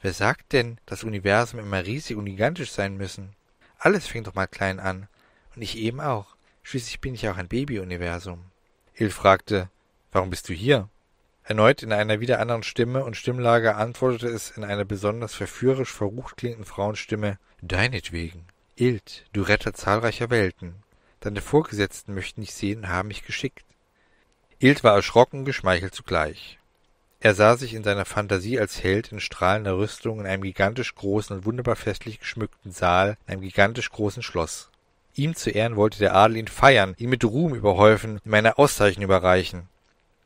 Wer 0.00 0.12
sagt 0.12 0.52
denn, 0.52 0.78
das 0.86 1.02
Universum 1.02 1.58
immer 1.58 1.84
riesig 1.84 2.16
und 2.16 2.26
gigantisch 2.26 2.70
sein 2.70 2.96
müssen? 2.96 3.34
Alles 3.80 4.06
fängt 4.06 4.28
doch 4.28 4.34
mal 4.34 4.46
klein 4.46 4.78
an. 4.78 5.08
Und 5.56 5.62
ich 5.62 5.76
eben 5.76 6.00
auch. 6.00 6.36
Schließlich 6.62 7.00
bin 7.00 7.14
ich 7.14 7.28
auch 7.28 7.36
ein 7.36 7.48
Baby-Universum. 7.48 8.44
Il 8.94 9.10
fragte, 9.10 9.70
warum 10.12 10.30
bist 10.30 10.48
du 10.48 10.52
hier? 10.52 10.88
Erneut 11.42 11.82
in 11.82 11.92
einer 11.92 12.20
wieder 12.20 12.38
anderen 12.38 12.62
Stimme 12.62 13.02
und 13.02 13.16
Stimmlage 13.16 13.74
antwortete 13.74 14.28
es 14.28 14.52
in 14.52 14.62
einer 14.62 14.84
besonders 14.84 15.34
verführerisch 15.34 15.92
verrucht 15.92 16.36
klingenden 16.36 16.64
Frauenstimme, 16.64 17.38
deinetwegen. 17.60 18.44
Ilt, 18.80 19.26
du 19.34 19.42
Retter 19.42 19.74
zahlreicher 19.74 20.30
Welten, 20.30 20.74
deine 21.20 21.42
Vorgesetzten 21.42 22.14
möchten 22.14 22.40
dich 22.40 22.54
sehen 22.54 22.78
und 22.78 22.88
haben 22.88 23.08
mich 23.08 23.26
geschickt. 23.26 23.66
Ilt 24.58 24.82
war 24.82 24.94
erschrocken, 24.94 25.44
geschmeichelt 25.44 25.94
zugleich. 25.94 26.58
Er 27.20 27.34
sah 27.34 27.58
sich 27.58 27.74
in 27.74 27.84
seiner 27.84 28.06
Fantasie 28.06 28.58
als 28.58 28.82
Held 28.82 29.12
in 29.12 29.20
strahlender 29.20 29.76
Rüstung 29.76 30.20
in 30.20 30.26
einem 30.26 30.42
gigantisch 30.42 30.94
großen 30.94 31.36
und 31.36 31.44
wunderbar 31.44 31.76
festlich 31.76 32.20
geschmückten 32.20 32.72
Saal 32.72 33.18
in 33.26 33.34
einem 33.34 33.42
gigantisch 33.42 33.90
großen 33.90 34.22
Schloss. 34.22 34.70
Ihm 35.14 35.34
zu 35.34 35.50
Ehren 35.50 35.76
wollte 35.76 35.98
der 35.98 36.14
Adel 36.14 36.38
ihn 36.38 36.48
feiern, 36.48 36.94
ihn 36.96 37.10
mit 37.10 37.22
Ruhm 37.22 37.54
überhäufen, 37.54 38.18
ihm 38.24 38.32
eine 38.32 38.56
Auszeichnung 38.56 39.04
überreichen. 39.04 39.68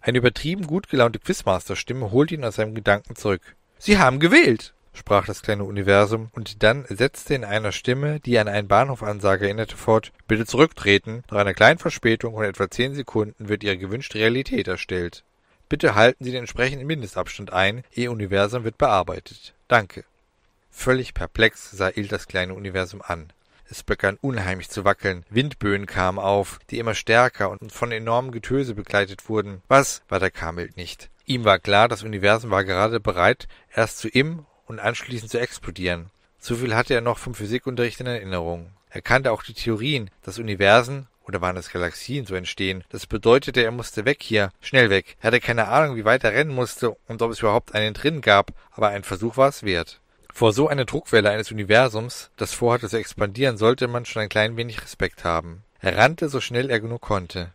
Eine 0.00 0.18
übertrieben 0.18 0.68
gut 0.68 0.88
gelaunte 0.88 1.18
Quizmaster-Stimme 1.18 2.12
holte 2.12 2.36
ihn 2.36 2.44
aus 2.44 2.54
seinem 2.54 2.76
Gedanken 2.76 3.16
zurück. 3.16 3.56
Sie 3.78 3.98
haben 3.98 4.20
gewählt! 4.20 4.74
Sprach 4.94 5.26
das 5.26 5.42
kleine 5.42 5.64
Universum, 5.64 6.30
und 6.32 6.62
dann 6.62 6.86
setzte 6.88 7.34
in 7.34 7.44
einer 7.44 7.72
Stimme, 7.72 8.20
die 8.20 8.38
an 8.38 8.48
einen 8.48 8.68
Bahnhofansage 8.68 9.44
erinnerte, 9.44 9.76
fort 9.76 10.12
Bitte 10.26 10.46
zurücktreten. 10.46 11.24
Nach 11.30 11.38
einer 11.38 11.54
kleinen 11.54 11.78
Verspätung 11.78 12.34
von 12.34 12.44
etwa 12.44 12.70
zehn 12.70 12.94
Sekunden 12.94 13.48
wird 13.48 13.62
Ihre 13.62 13.76
gewünschte 13.76 14.18
Realität 14.18 14.68
erstellt. 14.68 15.24
Bitte 15.68 15.94
halten 15.94 16.24
Sie 16.24 16.30
den 16.30 16.40
entsprechenden 16.40 16.86
Mindestabstand 16.86 17.52
ein. 17.52 17.84
Ihr 17.92 18.12
Universum 18.12 18.64
wird 18.64 18.78
bearbeitet. 18.78 19.54
Danke. 19.68 20.04
Völlig 20.70 21.14
perplex 21.14 21.70
sah 21.70 21.90
Il 21.94 22.08
das 22.08 22.26
kleine 22.26 22.54
Universum 22.54 23.02
an. 23.02 23.32
Es 23.68 23.82
begann 23.82 24.18
unheimlich 24.20 24.68
zu 24.68 24.84
wackeln. 24.84 25.24
Windböen 25.30 25.86
kamen 25.86 26.18
auf, 26.18 26.58
die 26.70 26.78
immer 26.78 26.94
stärker 26.94 27.50
und 27.50 27.72
von 27.72 27.90
enormem 27.92 28.30
Getöse 28.30 28.74
begleitet 28.74 29.28
wurden. 29.28 29.62
Was 29.68 30.02
war 30.08 30.20
der 30.20 30.30
Kamelt 30.30 30.76
nicht? 30.76 31.10
Ihm 31.26 31.44
war 31.44 31.58
klar, 31.58 31.88
das 31.88 32.02
Universum 32.02 32.50
war 32.50 32.64
gerade 32.64 33.00
bereit, 33.00 33.48
erst 33.74 33.98
zu 33.98 34.08
ihm 34.08 34.44
und 34.74 34.80
anschließend 34.80 35.30
zu 35.30 35.40
explodieren. 35.40 36.10
So 36.38 36.56
viel 36.56 36.74
hatte 36.74 36.94
er 36.94 37.00
noch 37.00 37.18
vom 37.18 37.34
Physikunterricht 37.34 38.00
in 38.00 38.06
Erinnerung. 38.06 38.70
Er 38.90 39.02
kannte 39.02 39.32
auch 39.32 39.42
die 39.42 39.54
Theorien, 39.54 40.10
dass 40.22 40.38
Universen 40.38 41.08
Oder 41.26 41.40
waren 41.40 41.56
es 41.56 41.70
Galaxien 41.70 42.26
so 42.26 42.34
entstehen? 42.34 42.84
Das 42.90 43.06
bedeutete, 43.06 43.64
er 43.64 43.70
musste 43.70 44.04
weg 44.04 44.22
hier, 44.22 44.50
schnell 44.60 44.90
weg. 44.90 45.16
Er 45.20 45.28
hatte 45.28 45.40
keine 45.40 45.68
Ahnung, 45.68 45.96
wie 45.96 46.04
weit 46.04 46.22
er 46.22 46.32
rennen 46.32 46.54
musste 46.54 46.94
und 47.08 47.22
ob 47.22 47.30
es 47.30 47.40
überhaupt 47.40 47.74
einen 47.74 47.94
drin 47.94 48.20
gab, 48.20 48.52
aber 48.72 48.88
ein 48.88 49.04
Versuch 49.04 49.38
war 49.38 49.48
es 49.48 49.62
wert. 49.62 50.00
Vor 50.32 50.52
so 50.52 50.68
einer 50.68 50.84
Druckwelle 50.84 51.30
eines 51.30 51.50
Universums, 51.50 52.30
das 52.36 52.52
vorhatte 52.52 52.88
zu 52.88 52.98
expandieren, 52.98 53.56
sollte 53.56 53.88
man 53.88 54.04
schon 54.04 54.22
ein 54.22 54.28
klein 54.28 54.56
wenig 54.58 54.82
Respekt 54.82 55.24
haben. 55.24 55.62
Er 55.80 55.96
rannte 55.96 56.28
so 56.28 56.40
schnell 56.40 56.68
er 56.68 56.80
nur 56.80 57.00
konnte. 57.00 57.52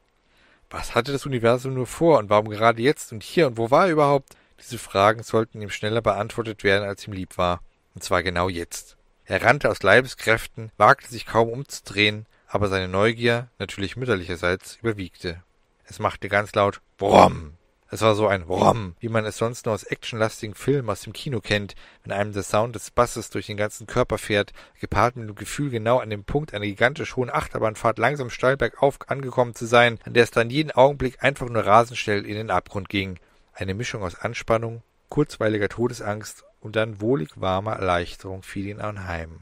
Was 0.71 0.95
hatte 0.95 1.11
das 1.11 1.25
Universum 1.25 1.73
nur 1.73 1.87
vor 1.87 2.19
und 2.19 2.29
warum 2.29 2.49
gerade 2.49 2.81
jetzt 2.81 3.11
und 3.11 3.21
hier 3.21 3.47
und 3.47 3.57
wo 3.57 3.69
war 3.69 3.85
er 3.85 3.91
überhaupt? 3.91 4.35
Diese 4.61 4.77
Fragen 4.77 5.23
sollten 5.23 5.61
ihm 5.61 5.69
schneller 5.69 6.01
beantwortet 6.01 6.63
werden, 6.63 6.87
als 6.87 7.07
ihm 7.07 7.13
lieb 7.13 7.37
war. 7.37 7.61
Und 7.95 8.03
zwar 8.03 8.23
genau 8.23 8.49
jetzt. 8.49 8.97
Er 9.25 9.43
rannte 9.43 9.69
aus 9.69 9.83
Leibeskräften, 9.83 10.71
wagte 10.77 11.07
sich 11.07 11.25
kaum 11.25 11.49
umzudrehen, 11.49 12.25
aber 12.47 12.67
seine 12.67 12.87
Neugier, 12.87 13.49
natürlich 13.59 13.95
mütterlicherseits, 13.95 14.77
überwiegte. 14.81 15.43
Es 15.85 15.99
machte 15.99 16.29
ganz 16.29 16.53
laut 16.55 16.81
Bromm. 16.97 17.53
Es 17.91 18.01
war 18.01 18.13
so 18.13 18.27
ein 18.27 18.45
Bromm, 18.45 18.95
wie 18.99 19.09
man 19.09 19.25
es 19.25 19.37
sonst 19.37 19.65
nur 19.65 19.73
aus 19.73 19.83
actionlastigen 19.83 20.53
Filmen 20.53 20.89
aus 20.89 21.01
dem 21.01 21.13
Kino 21.13 21.41
kennt, 21.41 21.73
wenn 22.03 22.11
einem 22.11 22.33
der 22.33 22.43
Sound 22.43 22.75
des 22.75 22.91
Basses 22.91 23.31
durch 23.31 23.47
den 23.47 23.57
ganzen 23.57 23.87
Körper 23.87 24.19
fährt, 24.19 24.53
gepaart 24.79 25.15
mit 25.15 25.27
dem 25.27 25.35
Gefühl, 25.35 25.71
genau 25.71 25.97
an 25.97 26.11
dem 26.11 26.23
Punkt 26.23 26.53
einer 26.53 26.65
gigantisch 26.65 27.15
hohen 27.15 27.31
Achterbahnfahrt 27.31 27.97
langsam 27.97 28.29
steil 28.29 28.57
bergauf 28.57 28.99
angekommen 29.07 29.55
zu 29.55 29.65
sein, 29.65 29.97
an 30.05 30.13
der 30.13 30.23
es 30.23 30.31
dann 30.31 30.51
jeden 30.51 30.71
Augenblick 30.71 31.23
einfach 31.23 31.49
nur 31.49 31.65
rasend 31.65 31.97
schnell 31.97 32.27
in 32.27 32.35
den 32.35 32.51
Abgrund 32.51 32.89
ging. 32.89 33.19
Eine 33.59 33.73
Mischung 33.73 34.03
aus 34.03 34.15
Anspannung, 34.15 34.83
kurzweiliger 35.09 35.67
Todesangst 35.67 36.45
und 36.61 36.77
dann 36.77 37.01
wohlig 37.01 37.41
warmer 37.41 37.73
Erleichterung 37.73 38.41
fiel 38.41 38.67
ihn 38.67 38.79
anheim. 38.79 39.41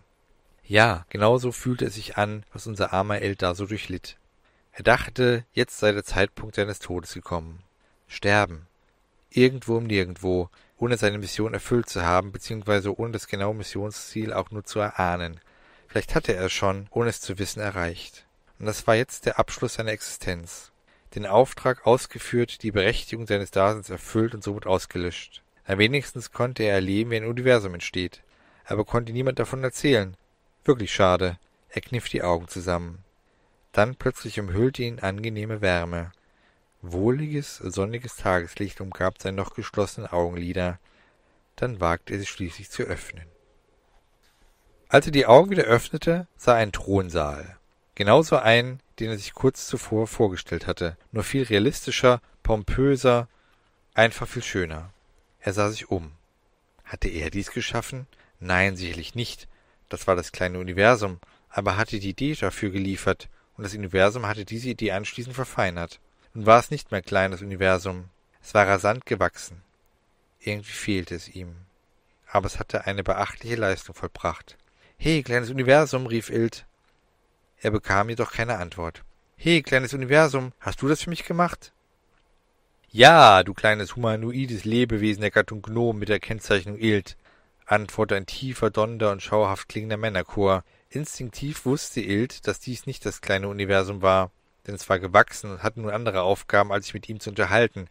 Ja, 0.63 1.05
genauso 1.09 1.51
fühlte 1.51 1.85
es 1.85 1.93
sich 1.93 2.17
an, 2.17 2.43
was 2.51 2.65
unser 2.65 2.93
armer 2.93 3.21
Eldar 3.21 3.53
so 3.53 3.67
durchlitt. 3.67 4.17
Er 4.71 4.81
dachte, 4.81 5.45
jetzt 5.53 5.77
sei 5.77 5.91
der 5.91 6.03
Zeitpunkt 6.03 6.55
seines 6.55 6.79
Todes 6.79 7.13
gekommen. 7.13 7.59
Sterben. 8.07 8.65
Irgendwo 9.29 9.77
im 9.77 9.85
Nirgendwo, 9.85 10.49
ohne 10.79 10.97
seine 10.97 11.19
Mission 11.19 11.53
erfüllt 11.53 11.87
zu 11.87 12.01
haben, 12.01 12.31
beziehungsweise 12.31 12.97
ohne 12.97 13.11
das 13.11 13.27
genaue 13.27 13.53
Missionsziel 13.53 14.33
auch 14.33 14.49
nur 14.49 14.63
zu 14.63 14.79
erahnen. 14.79 15.39
Vielleicht 15.87 16.15
hatte 16.15 16.33
er 16.33 16.45
es 16.45 16.53
schon, 16.53 16.87
ohne 16.89 17.11
es 17.11 17.21
zu 17.21 17.37
wissen, 17.37 17.59
erreicht. 17.59 18.25
Und 18.57 18.65
das 18.65 18.87
war 18.87 18.95
jetzt 18.95 19.27
der 19.27 19.37
Abschluss 19.37 19.75
seiner 19.75 19.91
Existenz. 19.91 20.71
Den 21.15 21.25
Auftrag 21.25 21.85
ausgeführt, 21.87 22.63
die 22.63 22.71
Berechtigung 22.71 23.27
seines 23.27 23.51
Daseins 23.51 23.89
erfüllt 23.89 24.35
und 24.35 24.43
somit 24.43 24.67
ausgelöscht. 24.67 25.41
Am 25.65 25.77
wenigstens 25.79 26.31
konnte 26.31 26.63
er 26.63 26.75
erleben, 26.75 27.11
wie 27.11 27.17
ein 27.17 27.25
Universum 27.25 27.73
entsteht. 27.73 28.23
Aber 28.65 28.85
konnte 28.85 29.13
niemand 29.13 29.39
davon 29.39 29.63
erzählen, 29.63 30.17
Wirklich 30.67 30.93
schade. 30.93 31.39
Er 31.69 31.79
kniff 31.79 32.09
die 32.09 32.23
Augen 32.23 32.49
zusammen. 32.49 33.05
Dann 33.71 33.95
plötzlich 33.95 34.37
umhüllte 34.37 34.83
ihn 34.83 34.99
angenehme 34.99 35.61
Wärme. 35.61 36.11
Wohliges, 36.81 37.55
sonniges 37.55 38.17
Tageslicht 38.17 38.81
umgab 38.81 39.21
seine 39.21 39.37
noch 39.37 39.53
geschlossenen 39.53 40.11
Augenlider. 40.11 40.77
Dann 41.55 41.79
wagte 41.79 42.13
er 42.13 42.19
sich 42.19 42.29
schließlich 42.29 42.69
zu 42.69 42.83
öffnen. 42.83 43.27
Als 44.89 45.05
er 45.05 45.13
die 45.13 45.25
Augen 45.25 45.51
wieder 45.51 45.63
öffnete, 45.63 46.27
sah 46.35 46.55
er 46.55 46.63
einen 46.63 46.73
Thronsaal. 46.73 47.56
Genauso 47.97 48.37
einen, 48.37 48.79
den 48.99 49.09
er 49.09 49.17
sich 49.17 49.33
kurz 49.33 49.65
zuvor 49.65 50.05
vorgestellt 50.05 50.67
hatte, 50.67 50.97
nur 51.11 51.23
viel 51.23 51.41
realistischer, 51.41 52.21
pompöser, 52.43 53.27
einfach 53.95 54.27
viel 54.27 54.43
schöner. 54.43 54.93
Er 55.39 55.53
sah 55.53 55.71
sich 55.71 55.89
um. 55.89 56.11
Hatte 56.85 57.07
er 57.07 57.31
dies 57.31 57.49
geschaffen? 57.49 58.05
Nein, 58.39 58.75
sicherlich 58.75 59.15
nicht. 59.15 59.47
Das 59.89 60.05
war 60.05 60.15
das 60.15 60.31
kleine 60.31 60.59
Universum, 60.59 61.19
aber 61.49 61.75
hatte 61.75 61.97
die 61.97 62.11
Idee 62.11 62.35
dafür 62.35 62.69
geliefert, 62.69 63.29
und 63.55 63.63
das 63.63 63.73
Universum 63.73 64.27
hatte 64.27 64.45
diese 64.45 64.69
Idee 64.69 64.91
anschließend 64.91 65.33
verfeinert. 65.33 65.99
Nun 66.35 66.45
war 66.45 66.59
es 66.59 66.69
nicht 66.69 66.91
mehr 66.91 67.01
klein, 67.01 67.31
das 67.31 67.41
Universum. 67.41 68.11
Es 68.43 68.53
war 68.53 68.67
rasant 68.67 69.07
gewachsen. 69.07 69.63
Irgendwie 70.39 70.71
fehlte 70.71 71.15
es 71.15 71.29
ihm. 71.29 71.55
Aber 72.27 72.45
es 72.45 72.59
hatte 72.59 72.85
eine 72.85 73.03
beachtliche 73.03 73.55
Leistung 73.55 73.95
vollbracht. 73.95 74.55
He, 74.99 75.23
kleines 75.23 75.49
Universum, 75.49 76.05
rief 76.05 76.29
Ilt. 76.29 76.67
Er 77.59 77.71
bekam 77.71 78.09
jedoch 78.09 78.31
keine 78.31 78.57
Antwort. 78.57 79.03
He, 79.35 79.61
kleines 79.61 79.93
Universum, 79.93 80.51
hast 80.59 80.81
du 80.81 80.87
das 80.87 81.03
für 81.03 81.09
mich 81.09 81.25
gemacht? 81.25 81.71
Ja, 82.89 83.43
du 83.43 83.53
kleines 83.53 83.95
humanoides 83.95 84.63
Lebewesen 84.63 85.21
der 85.21 85.31
Gattung 85.31 85.61
Gnom 85.61 85.99
mit 85.99 86.09
der 86.09 86.19
Kennzeichnung 86.19 86.77
Ilt, 86.77 87.17
antwortete 87.65 88.15
ein 88.15 88.25
tiefer, 88.25 88.69
donnender 88.69 89.11
und 89.11 89.21
schauerhaft 89.21 89.69
klingender 89.69 89.97
Männerchor. 89.97 90.63
Instinktiv 90.89 91.65
wusste 91.65 92.01
Ild, 92.01 92.47
dass 92.47 92.59
dies 92.59 92.85
nicht 92.85 93.05
das 93.05 93.21
kleine 93.21 93.49
Universum 93.49 94.01
war, 94.01 94.31
denn 94.65 94.75
es 94.75 94.87
war 94.89 94.99
gewachsen 94.99 95.51
und 95.51 95.63
hatte 95.63 95.81
nun 95.81 95.91
andere 95.91 96.21
Aufgaben, 96.21 96.71
als 96.71 96.85
sich 96.85 96.93
mit 96.93 97.09
ihm 97.09 97.19
zu 97.19 97.29
unterhalten. 97.29 97.87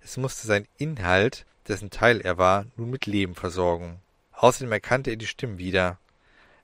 Es 0.00 0.16
musste 0.16 0.46
sein 0.46 0.66
Inhalt, 0.78 1.44
dessen 1.66 1.90
Teil 1.90 2.20
er 2.20 2.38
war, 2.38 2.66
nun 2.76 2.90
mit 2.90 3.06
Leben 3.06 3.34
versorgen. 3.34 4.00
Außerdem 4.32 4.72
erkannte 4.72 5.10
er 5.10 5.16
die 5.16 5.26
Stimmen 5.26 5.58
wieder. 5.58 5.98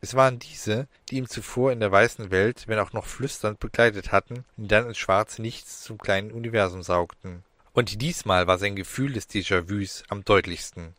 Es 0.04 0.12
waren 0.12 0.38
diese, 0.38 0.87
die 1.08 1.16
ihm 1.16 1.30
zuvor 1.30 1.73
in 1.73 1.80
der 1.80 1.90
weißen 1.90 2.30
Welt, 2.30 2.64
wenn 2.66 2.78
auch 2.78 2.92
noch 2.92 3.06
flüsternd, 3.06 3.58
begleitet 3.58 4.12
hatten 4.12 4.44
und 4.58 4.64
ihn 4.64 4.68
dann 4.68 4.87
ins 4.87 4.99
schwarze 4.99 5.40
Nichts 5.40 5.82
zum 5.82 5.96
kleinen 5.96 6.30
Universum 6.30 6.82
saugten. 6.82 7.42
Und 7.73 8.02
diesmal 8.02 8.46
war 8.46 8.58
sein 8.58 8.76
Gefühl 8.76 9.14
des 9.14 9.30
Déjà-vus 9.30 10.02
am 10.11 10.23
deutlichsten. 10.23 10.94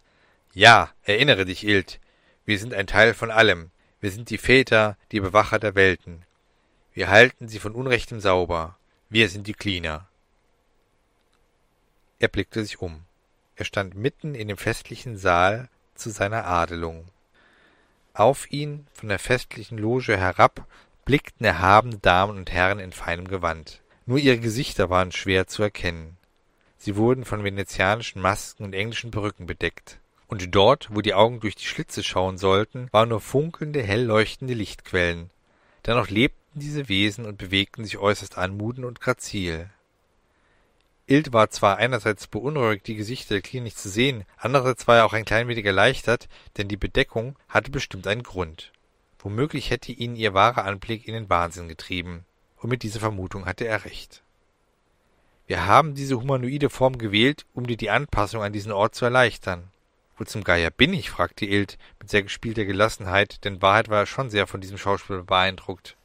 Ja, 0.56 0.90
erinnere 1.04 1.46
dich, 1.46 1.68
Ild. 1.68 2.00
Wir 2.46 2.58
sind 2.58 2.74
ein 2.74 2.88
Teil 2.88 3.14
von 3.14 3.30
allem. 3.30 3.70
Wir 4.02 4.10
sind 4.10 4.32
die 4.32 4.40
Väter, 4.40 4.98
die 5.12 5.20
Bewacher 5.20 5.60
der 5.60 5.76
Welten. 5.76 6.24
Wir 6.96 7.08
halten 7.08 7.48
sie 7.48 7.60
von 7.60 7.76
Unrechtem 7.76 8.20
sauber. 8.20 8.76
Wir 9.10 9.30
sind 9.30 9.46
die 9.46 9.54
Cleaner. 9.54 10.08
Er 12.18 12.30
blickte 12.30 12.64
sich 12.64 12.82
um. 12.82 13.04
Er 13.56 13.66
stand 13.66 13.94
mitten 13.94 14.34
in 14.34 14.48
dem 14.48 14.58
festlichen 14.58 15.16
Saal 15.16 15.70
zu 15.94 16.10
seiner 16.10 16.48
Adelung. 16.48 17.06
Auf 18.16 18.52
ihn, 18.52 18.88
von 18.94 19.10
der 19.10 19.20
festlichen 19.20 19.78
Loge 19.78 20.18
herab, 20.18 20.66
blickten 21.04 21.46
erhabene 21.46 21.98
Damen 21.98 22.38
und 22.38 22.52
Herren 22.52 22.80
in 22.80 22.94
feinem 22.94 23.28
Gewand. 23.28 23.82
Nur 24.06 24.18
ihre 24.18 24.40
Gesichter 24.40 24.90
waren 24.90 25.12
schwer 25.12 25.48
zu 25.48 25.62
erkennen. 25.62 26.16
Sie 26.78 26.96
wurden 26.96 27.26
von 27.26 27.44
venezianischen 27.44 28.22
Masken 28.22 28.64
und 28.64 28.74
englischen 28.74 29.12
Perücken 29.12 29.48
bedeckt 29.48 30.00
und 30.28 30.56
dort, 30.56 30.88
wo 30.92 31.02
die 31.02 31.14
Augen 31.14 31.40
durch 31.42 31.56
die 31.56 31.66
Schlitze 31.66 32.04
schauen 32.04 32.38
sollten, 32.38 32.88
waren 32.92 33.10
nur 33.10 33.22
funkelnde, 33.22 33.84
hell 33.84 34.04
leuchtende 34.04 34.54
Lichtquellen. 34.54 35.30
Dennoch 35.86 36.10
lebten 36.10 36.60
diese 36.60 36.88
Wesen 36.88 37.26
und 37.26 37.38
bewegten 37.38 37.84
sich 37.84 37.98
äußerst 37.98 38.38
anmutend 38.38 38.86
und 38.86 39.02
grazil. 39.02 39.70
Ild 41.08 41.34
war 41.34 41.52
zwar 41.52 41.78
einerseits 41.78 42.26
beunruhigt, 42.26 42.88
die 42.88 42.96
Gesichter 42.96 43.36
der 43.36 43.42
Klier 43.42 43.62
nicht 43.62 43.78
zu 43.78 43.90
sehen, 43.90 44.26
andererseits 44.38 44.88
war 44.88 44.98
er 44.98 45.06
auch 45.06 45.14
ein 45.14 45.26
klein 45.26 45.48
wenig 45.48 45.66
erleichtert, 45.66 46.28
denn 46.58 46.68
die 46.68 46.78
Bedeckung 46.78 47.36
hatte 47.48 47.70
bestimmt 47.70 48.08
einen 48.08 48.24
Grund. 48.24 48.72
Womöglich 49.20 49.70
hätte 49.70 49.92
ihn 49.92 50.16
ihr 50.16 50.34
wahrer 50.34 50.66
Anblick 50.66 51.08
in 51.08 51.14
den 51.14 51.30
Wahnsinn 51.30 51.68
getrieben, 51.68 52.26
und 52.58 52.70
mit 52.70 52.82
dieser 52.82 53.00
Vermutung 53.00 53.46
hatte 53.46 53.66
er 53.66 53.86
recht. 53.86 54.24
Wir 55.46 55.68
haben 55.68 55.94
diese 55.94 56.20
humanoide 56.20 56.72
Form 56.72 56.98
gewählt, 56.98 57.46
um 57.54 57.68
dir 57.68 57.78
die 57.78 57.92
Anpassung 57.92 58.42
an 58.42 58.54
diesen 58.54 58.72
Ort 58.72 58.96
zu 58.96 59.06
erleichtern. 59.06 59.70
Wo 60.18 60.24
zum 60.24 60.44
Geier 60.44 60.72
bin 60.72 60.92
ich? 60.94 61.12
fragte 61.12 61.46
Ilt 61.46 61.78
mit 62.00 62.10
sehr 62.10 62.24
gespielter 62.24 62.66
Gelassenheit, 62.66 63.44
denn 63.44 63.62
Wahrheit 63.62 63.90
war 63.90 64.00
er 64.00 64.06
schon 64.08 64.32
sehr 64.32 64.48
von 64.48 64.62
diesem 64.62 64.80
Schauspieler 64.80 65.22
beeindruckt. 65.22 65.98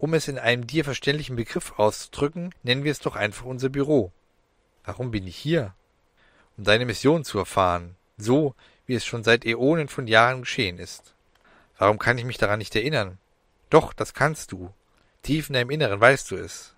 Um 0.00 0.14
es 0.14 0.28
in 0.28 0.38
einem 0.38 0.66
dir 0.66 0.82
verständlichen 0.82 1.36
Begriff 1.36 1.78
auszudrücken, 1.78 2.54
nennen 2.62 2.84
wir 2.84 2.90
es 2.90 3.00
doch 3.00 3.16
einfach 3.16 3.44
unser 3.44 3.68
Büro. 3.68 4.12
Warum 4.82 5.10
bin 5.10 5.26
ich 5.26 5.36
hier? 5.36 5.74
Um 6.56 6.64
deine 6.64 6.86
Mission 6.86 7.22
zu 7.22 7.38
erfahren, 7.38 7.96
so 8.16 8.54
wie 8.86 8.94
es 8.94 9.04
schon 9.04 9.24
seit 9.24 9.44
Äonen 9.44 9.88
von 9.88 10.06
Jahren 10.06 10.40
geschehen 10.40 10.78
ist. 10.78 11.14
Warum 11.76 11.98
kann 11.98 12.16
ich 12.16 12.24
mich 12.24 12.38
daran 12.38 12.60
nicht 12.60 12.74
erinnern? 12.74 13.18
Doch, 13.68 13.92
das 13.92 14.14
kannst 14.14 14.52
du. 14.52 14.72
Tief 15.20 15.50
in 15.50 15.52
deinem 15.52 15.68
Inneren 15.68 16.00
weißt 16.00 16.30
du 16.30 16.36
es. 16.36 16.74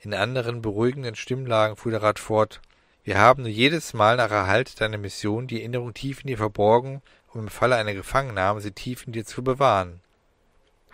In 0.00 0.12
anderen 0.12 0.62
beruhigenden 0.62 1.14
Stimmlagen 1.14 1.76
fuhr 1.76 1.92
der 1.92 2.02
Rat 2.02 2.18
fort, 2.18 2.60
wir 3.04 3.18
haben 3.18 3.42
nur 3.42 3.52
jedes 3.52 3.94
Mal 3.94 4.16
nach 4.16 4.32
Erhalt 4.32 4.80
deiner 4.80 4.98
Mission 4.98 5.46
die 5.46 5.60
Erinnerung 5.60 5.94
tief 5.94 6.22
in 6.22 6.26
dir 6.26 6.38
verborgen, 6.38 7.02
um 7.32 7.42
im 7.42 7.48
Falle 7.48 7.76
einer 7.76 7.94
Gefangennahme 7.94 8.60
sie 8.60 8.72
tief 8.72 9.06
in 9.06 9.12
dir 9.12 9.24
zu 9.24 9.44
bewahren. 9.44 10.00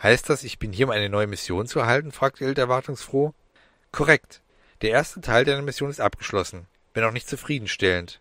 Heißt 0.03 0.29
das, 0.31 0.45
ich 0.45 0.59
bin 0.59 0.73
hier, 0.73 0.87
um 0.87 0.93
eine 0.93 1.09
neue 1.09 1.27
Mission 1.27 1.67
zu 1.67 1.81
erhalten? 1.81 2.13
fragte 2.13 2.45
Ilt 2.45 2.59
erwartungsfroh. 2.59 3.35
Korrekt. 3.91 4.43
Der 4.81 4.91
erste 4.91 5.21
Teil 5.21 5.45
deiner 5.45 5.63
Mission 5.63 5.91
ist 5.91 6.01
abgeschlossen, 6.01 6.67
wenn 6.95 7.03
auch 7.03 7.13
nicht 7.13 7.29
zufriedenstellend. 7.29 8.21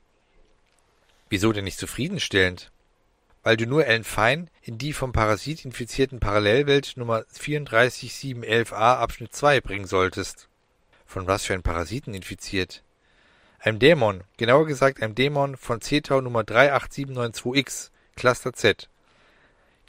Wieso 1.29 1.51
denn 1.53 1.65
nicht 1.65 1.77
zufriedenstellend? 1.77 2.71
Weil 3.43 3.57
du 3.57 3.67
nur 3.67 3.85
Ellen 3.85 4.03
Fein 4.03 4.49
in 4.63 4.79
die 4.79 4.91
vom 4.91 5.13
Parasit 5.13 5.65
infizierten 5.65 6.19
Parallelwelt 6.19 6.93
Nummer 6.97 7.21
34711a 7.33 8.73
Abschnitt 8.73 9.35
2 9.35 9.61
bringen 9.61 9.85
solltest. 9.85 10.49
Von 11.05 11.27
was 11.27 11.45
für 11.45 11.53
ein 11.53 11.63
Parasiten 11.63 12.13
infiziert? 12.15 12.83
Einem 13.59 13.79
Dämon, 13.79 14.23
genauer 14.37 14.65
gesagt 14.65 15.01
einem 15.01 15.15
Dämon 15.15 15.57
von 15.57 15.79
Cetau 15.81 16.21
Nummer 16.21 16.41
38792X, 16.41 17.91
Cluster 18.15 18.53
Z. 18.53 18.89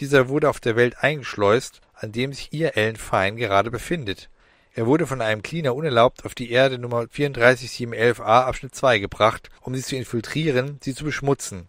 Dieser 0.01 0.29
wurde 0.29 0.49
auf 0.49 0.61
der 0.61 0.77
Welt 0.77 1.03
eingeschleust, 1.03 1.81
an 1.95 2.13
dem 2.13 2.33
sich 2.33 2.53
ihr 2.53 2.77
Ellen 2.77 2.97
Fine 2.97 3.37
gerade 3.37 3.71
befindet. 3.71 4.29
Er 4.75 4.87
wurde 4.87 5.07
von 5.09 5.21
einem 5.21 5.43
Cleaner 5.43 5.75
unerlaubt 5.75 6.25
auf 6.25 6.37
die 6.37 6.53
Erde 6.53 6.79
Nummer 6.79 7.03
34711a 7.03 8.23
Abschnitt 8.23 8.75
2 8.75 9.01
gebracht, 9.01 9.51
um 9.61 9.75
sie 9.75 9.83
zu 9.83 9.97
infiltrieren, 9.97 10.79
sie 10.83 10.95
zu 10.95 11.05
beschmutzen. 11.05 11.69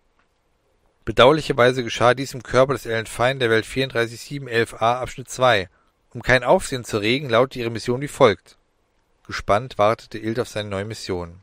Bedauerlicherweise 1.06 1.84
geschah 1.84 2.14
dies 2.14 2.36
im 2.36 2.44
Körper 2.44 2.74
des 2.74 2.86
Ellen 2.86 3.08
Fine 3.08 3.40
der 3.40 3.50
Welt 3.50 3.66
34711a 3.66 5.00
Abschnitt 5.00 5.28
2. 5.30 5.70
Um 6.14 6.22
kein 6.22 6.44
Aufsehen 6.44 6.84
zu 6.84 7.00
regen, 7.00 7.30
lautete 7.30 7.62
ihre 7.62 7.72
Mission 7.72 8.02
wie 8.02 8.08
folgt. 8.08 8.58
Gespannt 9.26 9.80
wartete 9.80 10.20
Ilt 10.20 10.40
auf 10.40 10.50
seine 10.50 10.70
neue 10.70 10.86
Mission. 10.86 11.40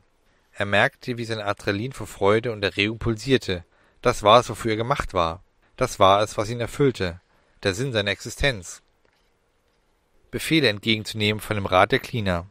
Er 0.53 0.65
merkte, 0.65 1.17
wie 1.17 1.25
sein 1.25 1.39
Adrenalin 1.41 1.91
vor 1.91 2.07
Freude 2.07 2.53
und 2.53 2.63
Erregung 2.63 2.97
pulsierte. 2.97 3.65
Das 4.01 4.23
war 4.23 4.39
es, 4.39 4.49
wofür 4.49 4.71
er 4.71 4.77
gemacht 4.77 5.13
war. 5.13 5.43
Das 5.77 5.99
war 5.99 6.21
es, 6.21 6.37
was 6.37 6.49
ihn 6.49 6.59
erfüllte. 6.59 7.21
Der 7.63 7.73
Sinn 7.73 7.93
seiner 7.93 8.11
Existenz. 8.11 8.81
Befehle 10.31 10.67
entgegenzunehmen 10.67 11.39
von 11.39 11.55
dem 11.55 11.67
Rat 11.67 11.91
der 11.91 11.99
Cleaner. 11.99 12.47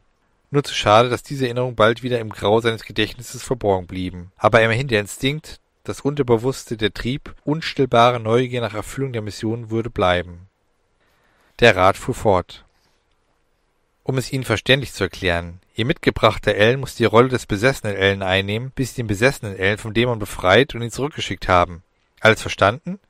Nur 0.50 0.62
zu 0.62 0.74
schade, 0.74 1.08
dass 1.08 1.24
diese 1.24 1.44
Erinnerungen 1.44 1.76
bald 1.76 2.02
wieder 2.04 2.20
im 2.20 2.30
Grau 2.30 2.60
seines 2.60 2.84
Gedächtnisses 2.84 3.42
verborgen 3.42 3.88
blieben. 3.88 4.32
Aber 4.36 4.62
immerhin 4.62 4.88
der 4.88 5.00
Instinkt, 5.00 5.60
das 5.82 6.00
Unterbewusste, 6.00 6.76
der 6.76 6.94
Trieb, 6.94 7.34
unstillbare 7.44 8.20
Neugier 8.20 8.60
nach 8.60 8.74
Erfüllung 8.74 9.12
der 9.12 9.22
Mission 9.22 9.70
würde 9.70 9.90
bleiben. 9.90 10.48
Der 11.58 11.76
Rat 11.76 11.96
fuhr 11.96 12.14
fort. 12.14 12.64
Um 14.04 14.18
es 14.18 14.32
Ihnen 14.32 14.44
verständlich 14.44 14.92
zu 14.92 15.02
erklären, 15.02 15.60
Ihr 15.74 15.84
mitgebrachter 15.84 16.54
Ellen 16.54 16.78
muss 16.78 16.94
die 16.94 17.04
Rolle 17.04 17.28
des 17.28 17.46
besessenen 17.46 17.96
Ellen 17.96 18.22
einnehmen, 18.22 18.70
bis 18.70 18.90
Sie 18.90 19.02
den 19.02 19.08
besessenen 19.08 19.56
Ellen 19.56 19.78
vom 19.78 19.94
Dämon 19.94 20.20
befreit 20.20 20.74
und 20.74 20.82
ihn 20.82 20.92
zurückgeschickt 20.92 21.48
haben. 21.48 21.82
Alles 22.20 22.40
verstanden? 22.40 23.00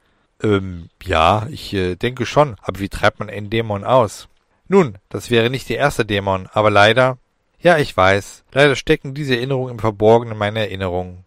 Ähm, 0.42 0.90
ja, 1.02 1.46
ich 1.50 1.72
äh, 1.72 1.96
denke 1.96 2.26
schon, 2.26 2.56
aber 2.62 2.80
wie 2.80 2.88
treibt 2.88 3.18
man 3.18 3.30
einen 3.30 3.50
Dämon 3.50 3.84
aus? 3.84 4.28
Nun, 4.68 4.98
das 5.08 5.30
wäre 5.30 5.50
nicht 5.50 5.68
der 5.68 5.78
erste 5.78 6.04
Dämon, 6.04 6.48
aber 6.52 6.70
leider. 6.70 7.18
Ja, 7.58 7.78
ich 7.78 7.96
weiß. 7.96 8.44
Leider 8.52 8.76
stecken 8.76 9.14
diese 9.14 9.36
Erinnerungen 9.36 9.72
im 9.72 9.78
Verborgenen 9.78 10.36
meiner 10.36 10.60
Erinnerungen. 10.60 11.24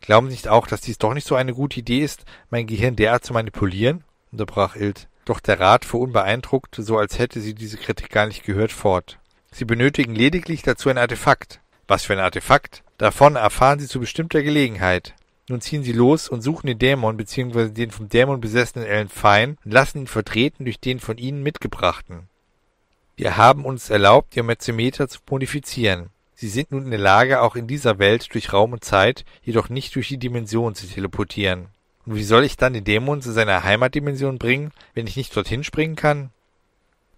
Glauben 0.00 0.28
Sie 0.28 0.32
nicht 0.32 0.48
auch, 0.48 0.66
dass 0.66 0.80
dies 0.80 0.98
doch 0.98 1.12
nicht 1.12 1.26
so 1.26 1.34
eine 1.34 1.52
gute 1.52 1.80
Idee 1.80 2.00
ist, 2.00 2.24
mein 2.50 2.66
Gehirn 2.66 2.96
derart 2.96 3.24
zu 3.24 3.32
manipulieren? 3.32 4.04
unterbrach 4.32 4.76
Ilt. 4.76 5.08
Doch 5.24 5.40
der 5.40 5.60
Rat 5.60 5.84
fuhr 5.84 6.00
unbeeindruckt, 6.00 6.76
so 6.78 6.96
als 6.96 7.18
hätte 7.18 7.40
sie 7.40 7.54
diese 7.54 7.76
Kritik 7.76 8.08
gar 8.08 8.26
nicht 8.26 8.44
gehört, 8.44 8.72
fort. 8.72 9.18
Sie 9.50 9.64
benötigen 9.64 10.14
lediglich 10.14 10.62
dazu 10.62 10.88
ein 10.88 10.98
Artefakt. 10.98 11.60
Was 11.86 12.04
für 12.04 12.14
ein 12.14 12.18
Artefakt? 12.18 12.82
Davon 12.96 13.36
erfahren 13.36 13.78
Sie 13.78 13.88
zu 13.88 14.00
bestimmter 14.00 14.42
Gelegenheit. 14.42 15.14
Nun 15.48 15.62
ziehen 15.62 15.82
Sie 15.82 15.92
los 15.92 16.28
und 16.28 16.42
suchen 16.42 16.66
den 16.66 16.78
Dämon 16.78 17.16
bzw. 17.16 17.70
den 17.70 17.90
vom 17.90 18.08
Dämon 18.08 18.40
besessenen 18.40 18.86
Ellen 18.86 19.08
Fine 19.08 19.56
und 19.64 19.72
lassen 19.72 20.00
ihn 20.00 20.06
vertreten 20.06 20.64
durch 20.64 20.78
den 20.78 21.00
von 21.00 21.16
Ihnen 21.16 21.42
mitgebrachten. 21.42 22.28
Wir 23.16 23.36
haben 23.36 23.64
uns 23.64 23.88
erlaubt, 23.88 24.36
Ihr 24.36 24.42
Metzometer 24.42 25.08
zu 25.08 25.20
modifizieren. 25.28 26.10
Sie 26.34 26.48
sind 26.48 26.70
nun 26.70 26.84
in 26.84 26.90
der 26.90 27.00
Lage, 27.00 27.40
auch 27.40 27.56
in 27.56 27.66
dieser 27.66 27.98
Welt 27.98 28.32
durch 28.32 28.52
Raum 28.52 28.72
und 28.74 28.84
Zeit, 28.84 29.24
jedoch 29.42 29.70
nicht 29.70 29.96
durch 29.96 30.08
die 30.08 30.18
Dimension 30.18 30.74
zu 30.74 30.86
teleportieren. 30.86 31.68
Und 32.06 32.14
wie 32.14 32.22
soll 32.22 32.44
ich 32.44 32.56
dann 32.56 32.74
den 32.74 32.84
Dämon 32.84 33.22
zu 33.22 33.32
seiner 33.32 33.64
Heimatdimension 33.64 34.38
bringen, 34.38 34.70
wenn 34.94 35.06
ich 35.06 35.16
nicht 35.16 35.34
dorthin 35.34 35.64
springen 35.64 35.96
kann? 35.96 36.30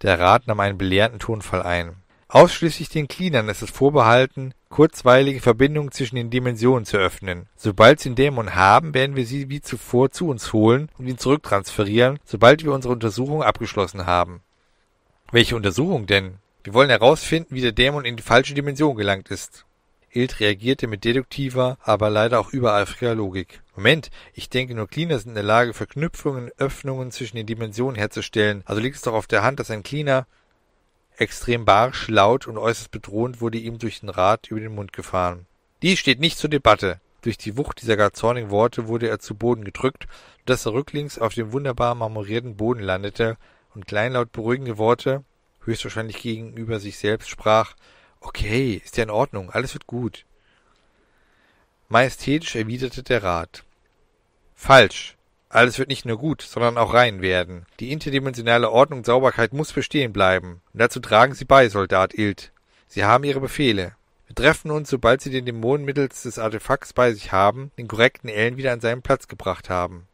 Der 0.02 0.18
Rat 0.18 0.46
nahm 0.46 0.60
einen 0.60 0.78
belehrenden 0.78 1.20
Tonfall 1.20 1.62
ein. 1.62 1.96
Ausschließlich 2.28 2.88
den 2.88 3.08
Cleanern 3.08 3.48
ist 3.48 3.60
es 3.60 3.70
vorbehalten, 3.70 4.54
kurzweilige 4.70 5.40
Verbindungen 5.40 5.92
zwischen 5.92 6.16
den 6.16 6.30
Dimensionen 6.30 6.86
zu 6.86 6.96
öffnen. 6.96 7.48
Sobald 7.56 8.00
sie 8.00 8.08
den 8.08 8.14
Dämon 8.14 8.54
haben, 8.54 8.94
werden 8.94 9.16
wir 9.16 9.26
sie 9.26 9.50
wie 9.50 9.60
zuvor 9.60 10.10
zu 10.10 10.28
uns 10.28 10.52
holen 10.52 10.88
und 10.96 11.06
ihn 11.06 11.18
zurücktransferieren, 11.18 12.18
sobald 12.24 12.64
wir 12.64 12.72
unsere 12.72 12.94
Untersuchung 12.94 13.42
abgeschlossen 13.42 14.06
haben. 14.06 14.40
Welche 15.32 15.56
Untersuchung 15.56 16.06
denn? 16.06 16.36
Wir 16.64 16.72
wollen 16.72 16.90
herausfinden, 16.90 17.54
wie 17.54 17.60
der 17.60 17.72
Dämon 17.72 18.04
in 18.04 18.16
die 18.16 18.22
falsche 18.22 18.54
Dimension 18.54 18.96
gelangt 18.96 19.28
ist. 19.30 19.66
Ilt 20.12 20.40
reagierte 20.40 20.86
mit 20.86 21.04
deduktiver, 21.04 21.78
aber 21.82 22.10
leider 22.10 22.40
auch 22.40 22.52
übereifriger 22.52 23.14
Logik. 23.14 23.62
Moment, 23.76 24.10
ich 24.34 24.50
denke 24.50 24.74
nur 24.74 24.88
Cleaner 24.88 25.18
sind 25.18 25.30
in 25.30 25.34
der 25.36 25.44
Lage, 25.44 25.72
Verknüpfungen, 25.72 26.50
Öffnungen 26.58 27.12
zwischen 27.12 27.36
den 27.36 27.46
Dimensionen 27.46 27.96
herzustellen. 27.96 28.62
Also 28.66 28.80
liegt 28.80 28.96
es 28.96 29.02
doch 29.02 29.14
auf 29.14 29.28
der 29.28 29.42
Hand, 29.42 29.60
dass 29.60 29.70
ein 29.70 29.84
Cleaner 29.84 30.26
extrem 31.20 31.64
barsch, 31.64 32.08
laut 32.08 32.46
und 32.46 32.58
äußerst 32.58 32.90
bedrohend 32.90 33.40
wurde 33.40 33.58
ihm 33.58 33.78
durch 33.78 34.00
den 34.00 34.08
Rat 34.08 34.48
über 34.48 34.60
den 34.60 34.74
Mund 34.74 34.92
gefahren. 34.92 35.46
Dies 35.82 35.98
steht 35.98 36.20
nicht 36.20 36.38
zur 36.38 36.50
Debatte. 36.50 37.00
Durch 37.22 37.36
die 37.36 37.56
Wucht 37.56 37.82
dieser 37.82 37.96
gar 37.96 38.12
zornigen 38.12 38.50
Worte 38.50 38.88
wurde 38.88 39.08
er 39.08 39.18
zu 39.18 39.34
Boden 39.34 39.64
gedrückt, 39.64 40.06
dass 40.46 40.64
er 40.66 40.72
rücklings 40.72 41.18
auf 41.18 41.34
dem 41.34 41.52
wunderbar 41.52 41.94
marmorierten 41.94 42.56
Boden 42.56 42.80
landete 42.80 43.36
und 43.74 43.86
kleinlaut 43.86 44.32
beruhigende 44.32 44.78
Worte, 44.78 45.24
höchstwahrscheinlich 45.64 46.22
gegenüber 46.22 46.80
sich 46.80 46.98
selbst, 46.98 47.28
sprach, 47.28 47.74
Okay, 48.20 48.80
ist 48.84 48.96
ja 48.96 49.04
in 49.04 49.10
Ordnung, 49.10 49.50
alles 49.50 49.74
wird 49.74 49.86
gut. 49.86 50.24
Majestätisch 51.88 52.54
erwiderte 52.54 53.02
der 53.02 53.22
Rat. 53.22 53.64
Falsch. 54.54 55.16
Alles 55.52 55.80
wird 55.80 55.88
nicht 55.88 56.04
nur 56.04 56.16
gut, 56.16 56.42
sondern 56.42 56.78
auch 56.78 56.94
rein 56.94 57.22
werden. 57.22 57.66
Die 57.80 57.90
interdimensionale 57.90 58.70
Ordnung 58.70 59.00
und 59.00 59.06
Sauberkeit 59.06 59.52
muss 59.52 59.72
bestehen 59.72 60.12
bleiben. 60.12 60.62
Und 60.72 60.80
dazu 60.80 61.00
tragen 61.00 61.34
Sie 61.34 61.44
bei, 61.44 61.68
Soldat 61.68 62.14
Ilt. 62.14 62.52
Sie 62.86 63.04
haben 63.04 63.24
Ihre 63.24 63.40
Befehle. 63.40 63.96
Wir 64.28 64.36
treffen 64.36 64.70
uns, 64.70 64.88
sobald 64.88 65.20
Sie 65.20 65.30
den 65.30 65.44
Dämonen 65.44 65.84
mittels 65.84 66.22
des 66.22 66.38
Artefakts 66.38 66.92
bei 66.92 67.12
sich 67.12 67.32
haben, 67.32 67.72
den 67.78 67.88
korrekten 67.88 68.28
Ellen 68.30 68.58
wieder 68.58 68.72
an 68.72 68.80
seinen 68.80 69.02
Platz 69.02 69.26
gebracht 69.26 69.68
haben. 69.68 70.06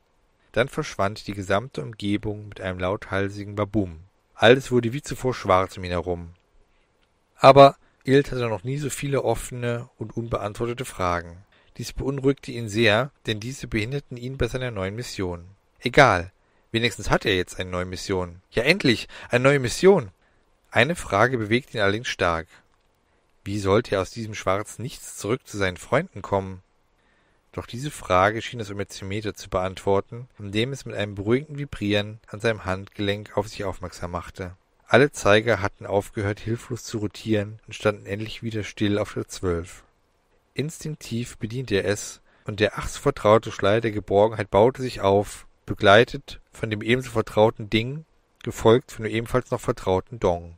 Dann 0.53 0.68
verschwand 0.68 1.27
die 1.27 1.35
gesamte 1.35 1.83
Umgebung 1.83 2.49
mit 2.49 2.62
einem 2.62 2.79
lauthalsigen 2.79 3.57
Babum. 3.57 4.01
Alles 4.35 4.72
wurde 4.72 4.94
wie 4.94 5.03
zuvor 5.03 5.35
schwarz 5.35 5.77
um 5.77 5.85
ihn 5.85 5.90
herum. 5.90 6.31
Aber 7.37 7.77
Ilt 8.05 8.33
hatte 8.33 8.49
noch 8.49 8.64
nie 8.64 8.79
so 8.79 8.88
viele 8.88 9.22
offene 9.22 9.90
und 9.99 10.16
unbeantwortete 10.16 10.87
Fragen. 10.87 11.44
Dies 11.78 11.92
beunruhigte 11.92 12.52
ihn 12.52 12.68
sehr, 12.68 13.10
denn 13.26 13.40
diese 13.40 13.66
behinderten 13.66 14.16
ihn 14.16 14.38
bei 14.38 14.48
seiner 14.48 14.70
neuen 14.70 14.94
Mission. 14.94 15.44
Egal, 15.80 16.32
wenigstens 16.72 17.10
hat 17.10 17.26
er 17.26 17.36
jetzt 17.36 17.58
eine 17.58 17.70
neue 17.70 17.84
Mission. 17.84 18.40
Ja 18.50 18.62
endlich, 18.62 19.08
eine 19.28 19.44
neue 19.44 19.58
Mission. 19.58 20.10
Eine 20.70 20.96
Frage 20.96 21.38
bewegt 21.38 21.74
ihn 21.74 21.80
allerdings 21.80 22.08
stark. 22.08 22.46
Wie 23.44 23.58
sollte 23.58 23.94
er 23.94 24.02
aus 24.02 24.10
diesem 24.10 24.34
schwarzen 24.34 24.82
Nichts 24.82 25.16
zurück 25.16 25.46
zu 25.46 25.58
seinen 25.58 25.76
Freunden 25.76 26.22
kommen? 26.22 26.62
Doch 27.52 27.66
diese 27.66 27.90
Frage 27.90 28.42
schien 28.42 28.58
das 28.58 28.70
Ometiometer 28.70 29.34
zu 29.34 29.48
beantworten, 29.48 30.28
indem 30.38 30.72
es 30.72 30.84
mit 30.84 30.94
einem 30.94 31.14
beruhigenden 31.14 31.58
Vibrieren 31.58 32.20
an 32.26 32.40
seinem 32.40 32.64
Handgelenk 32.64 33.36
auf 33.36 33.48
sich 33.48 33.64
aufmerksam 33.64 34.10
machte. 34.10 34.56
Alle 34.88 35.10
Zeiger 35.10 35.62
hatten 35.62 35.86
aufgehört, 35.86 36.38
hilflos 36.38 36.84
zu 36.84 36.98
rotieren 36.98 37.58
und 37.66 37.74
standen 37.74 38.06
endlich 38.06 38.42
wieder 38.42 38.62
still 38.62 38.98
auf 38.98 39.14
der 39.14 39.26
Zwölf. 39.28 39.84
Instinktiv 40.57 41.37
bediente 41.38 41.77
er 41.77 41.85
es, 41.85 42.23
und 42.45 42.61
der 42.61 42.79
ach 42.79 42.88
so 42.88 43.01
vertraute 43.01 43.53
Schleier 43.53 43.81
der 43.81 43.92
Geborgenheit 43.92 44.51
baute 44.51 44.83
sich 44.83 45.01
auf, 45.01 45.47
begleitet 45.66 46.40
von 46.53 46.71
dem 46.71 46.81
ebenso 46.81 47.11
vertrauten 47.11 47.69
Ding, 47.69 48.05
gefolgt 48.42 48.92
von 48.92 49.05
dem 49.05 49.12
ebenfalls 49.12 49.51
noch 49.51 49.61
vertrauten 49.61 50.19
Dong 50.19 50.57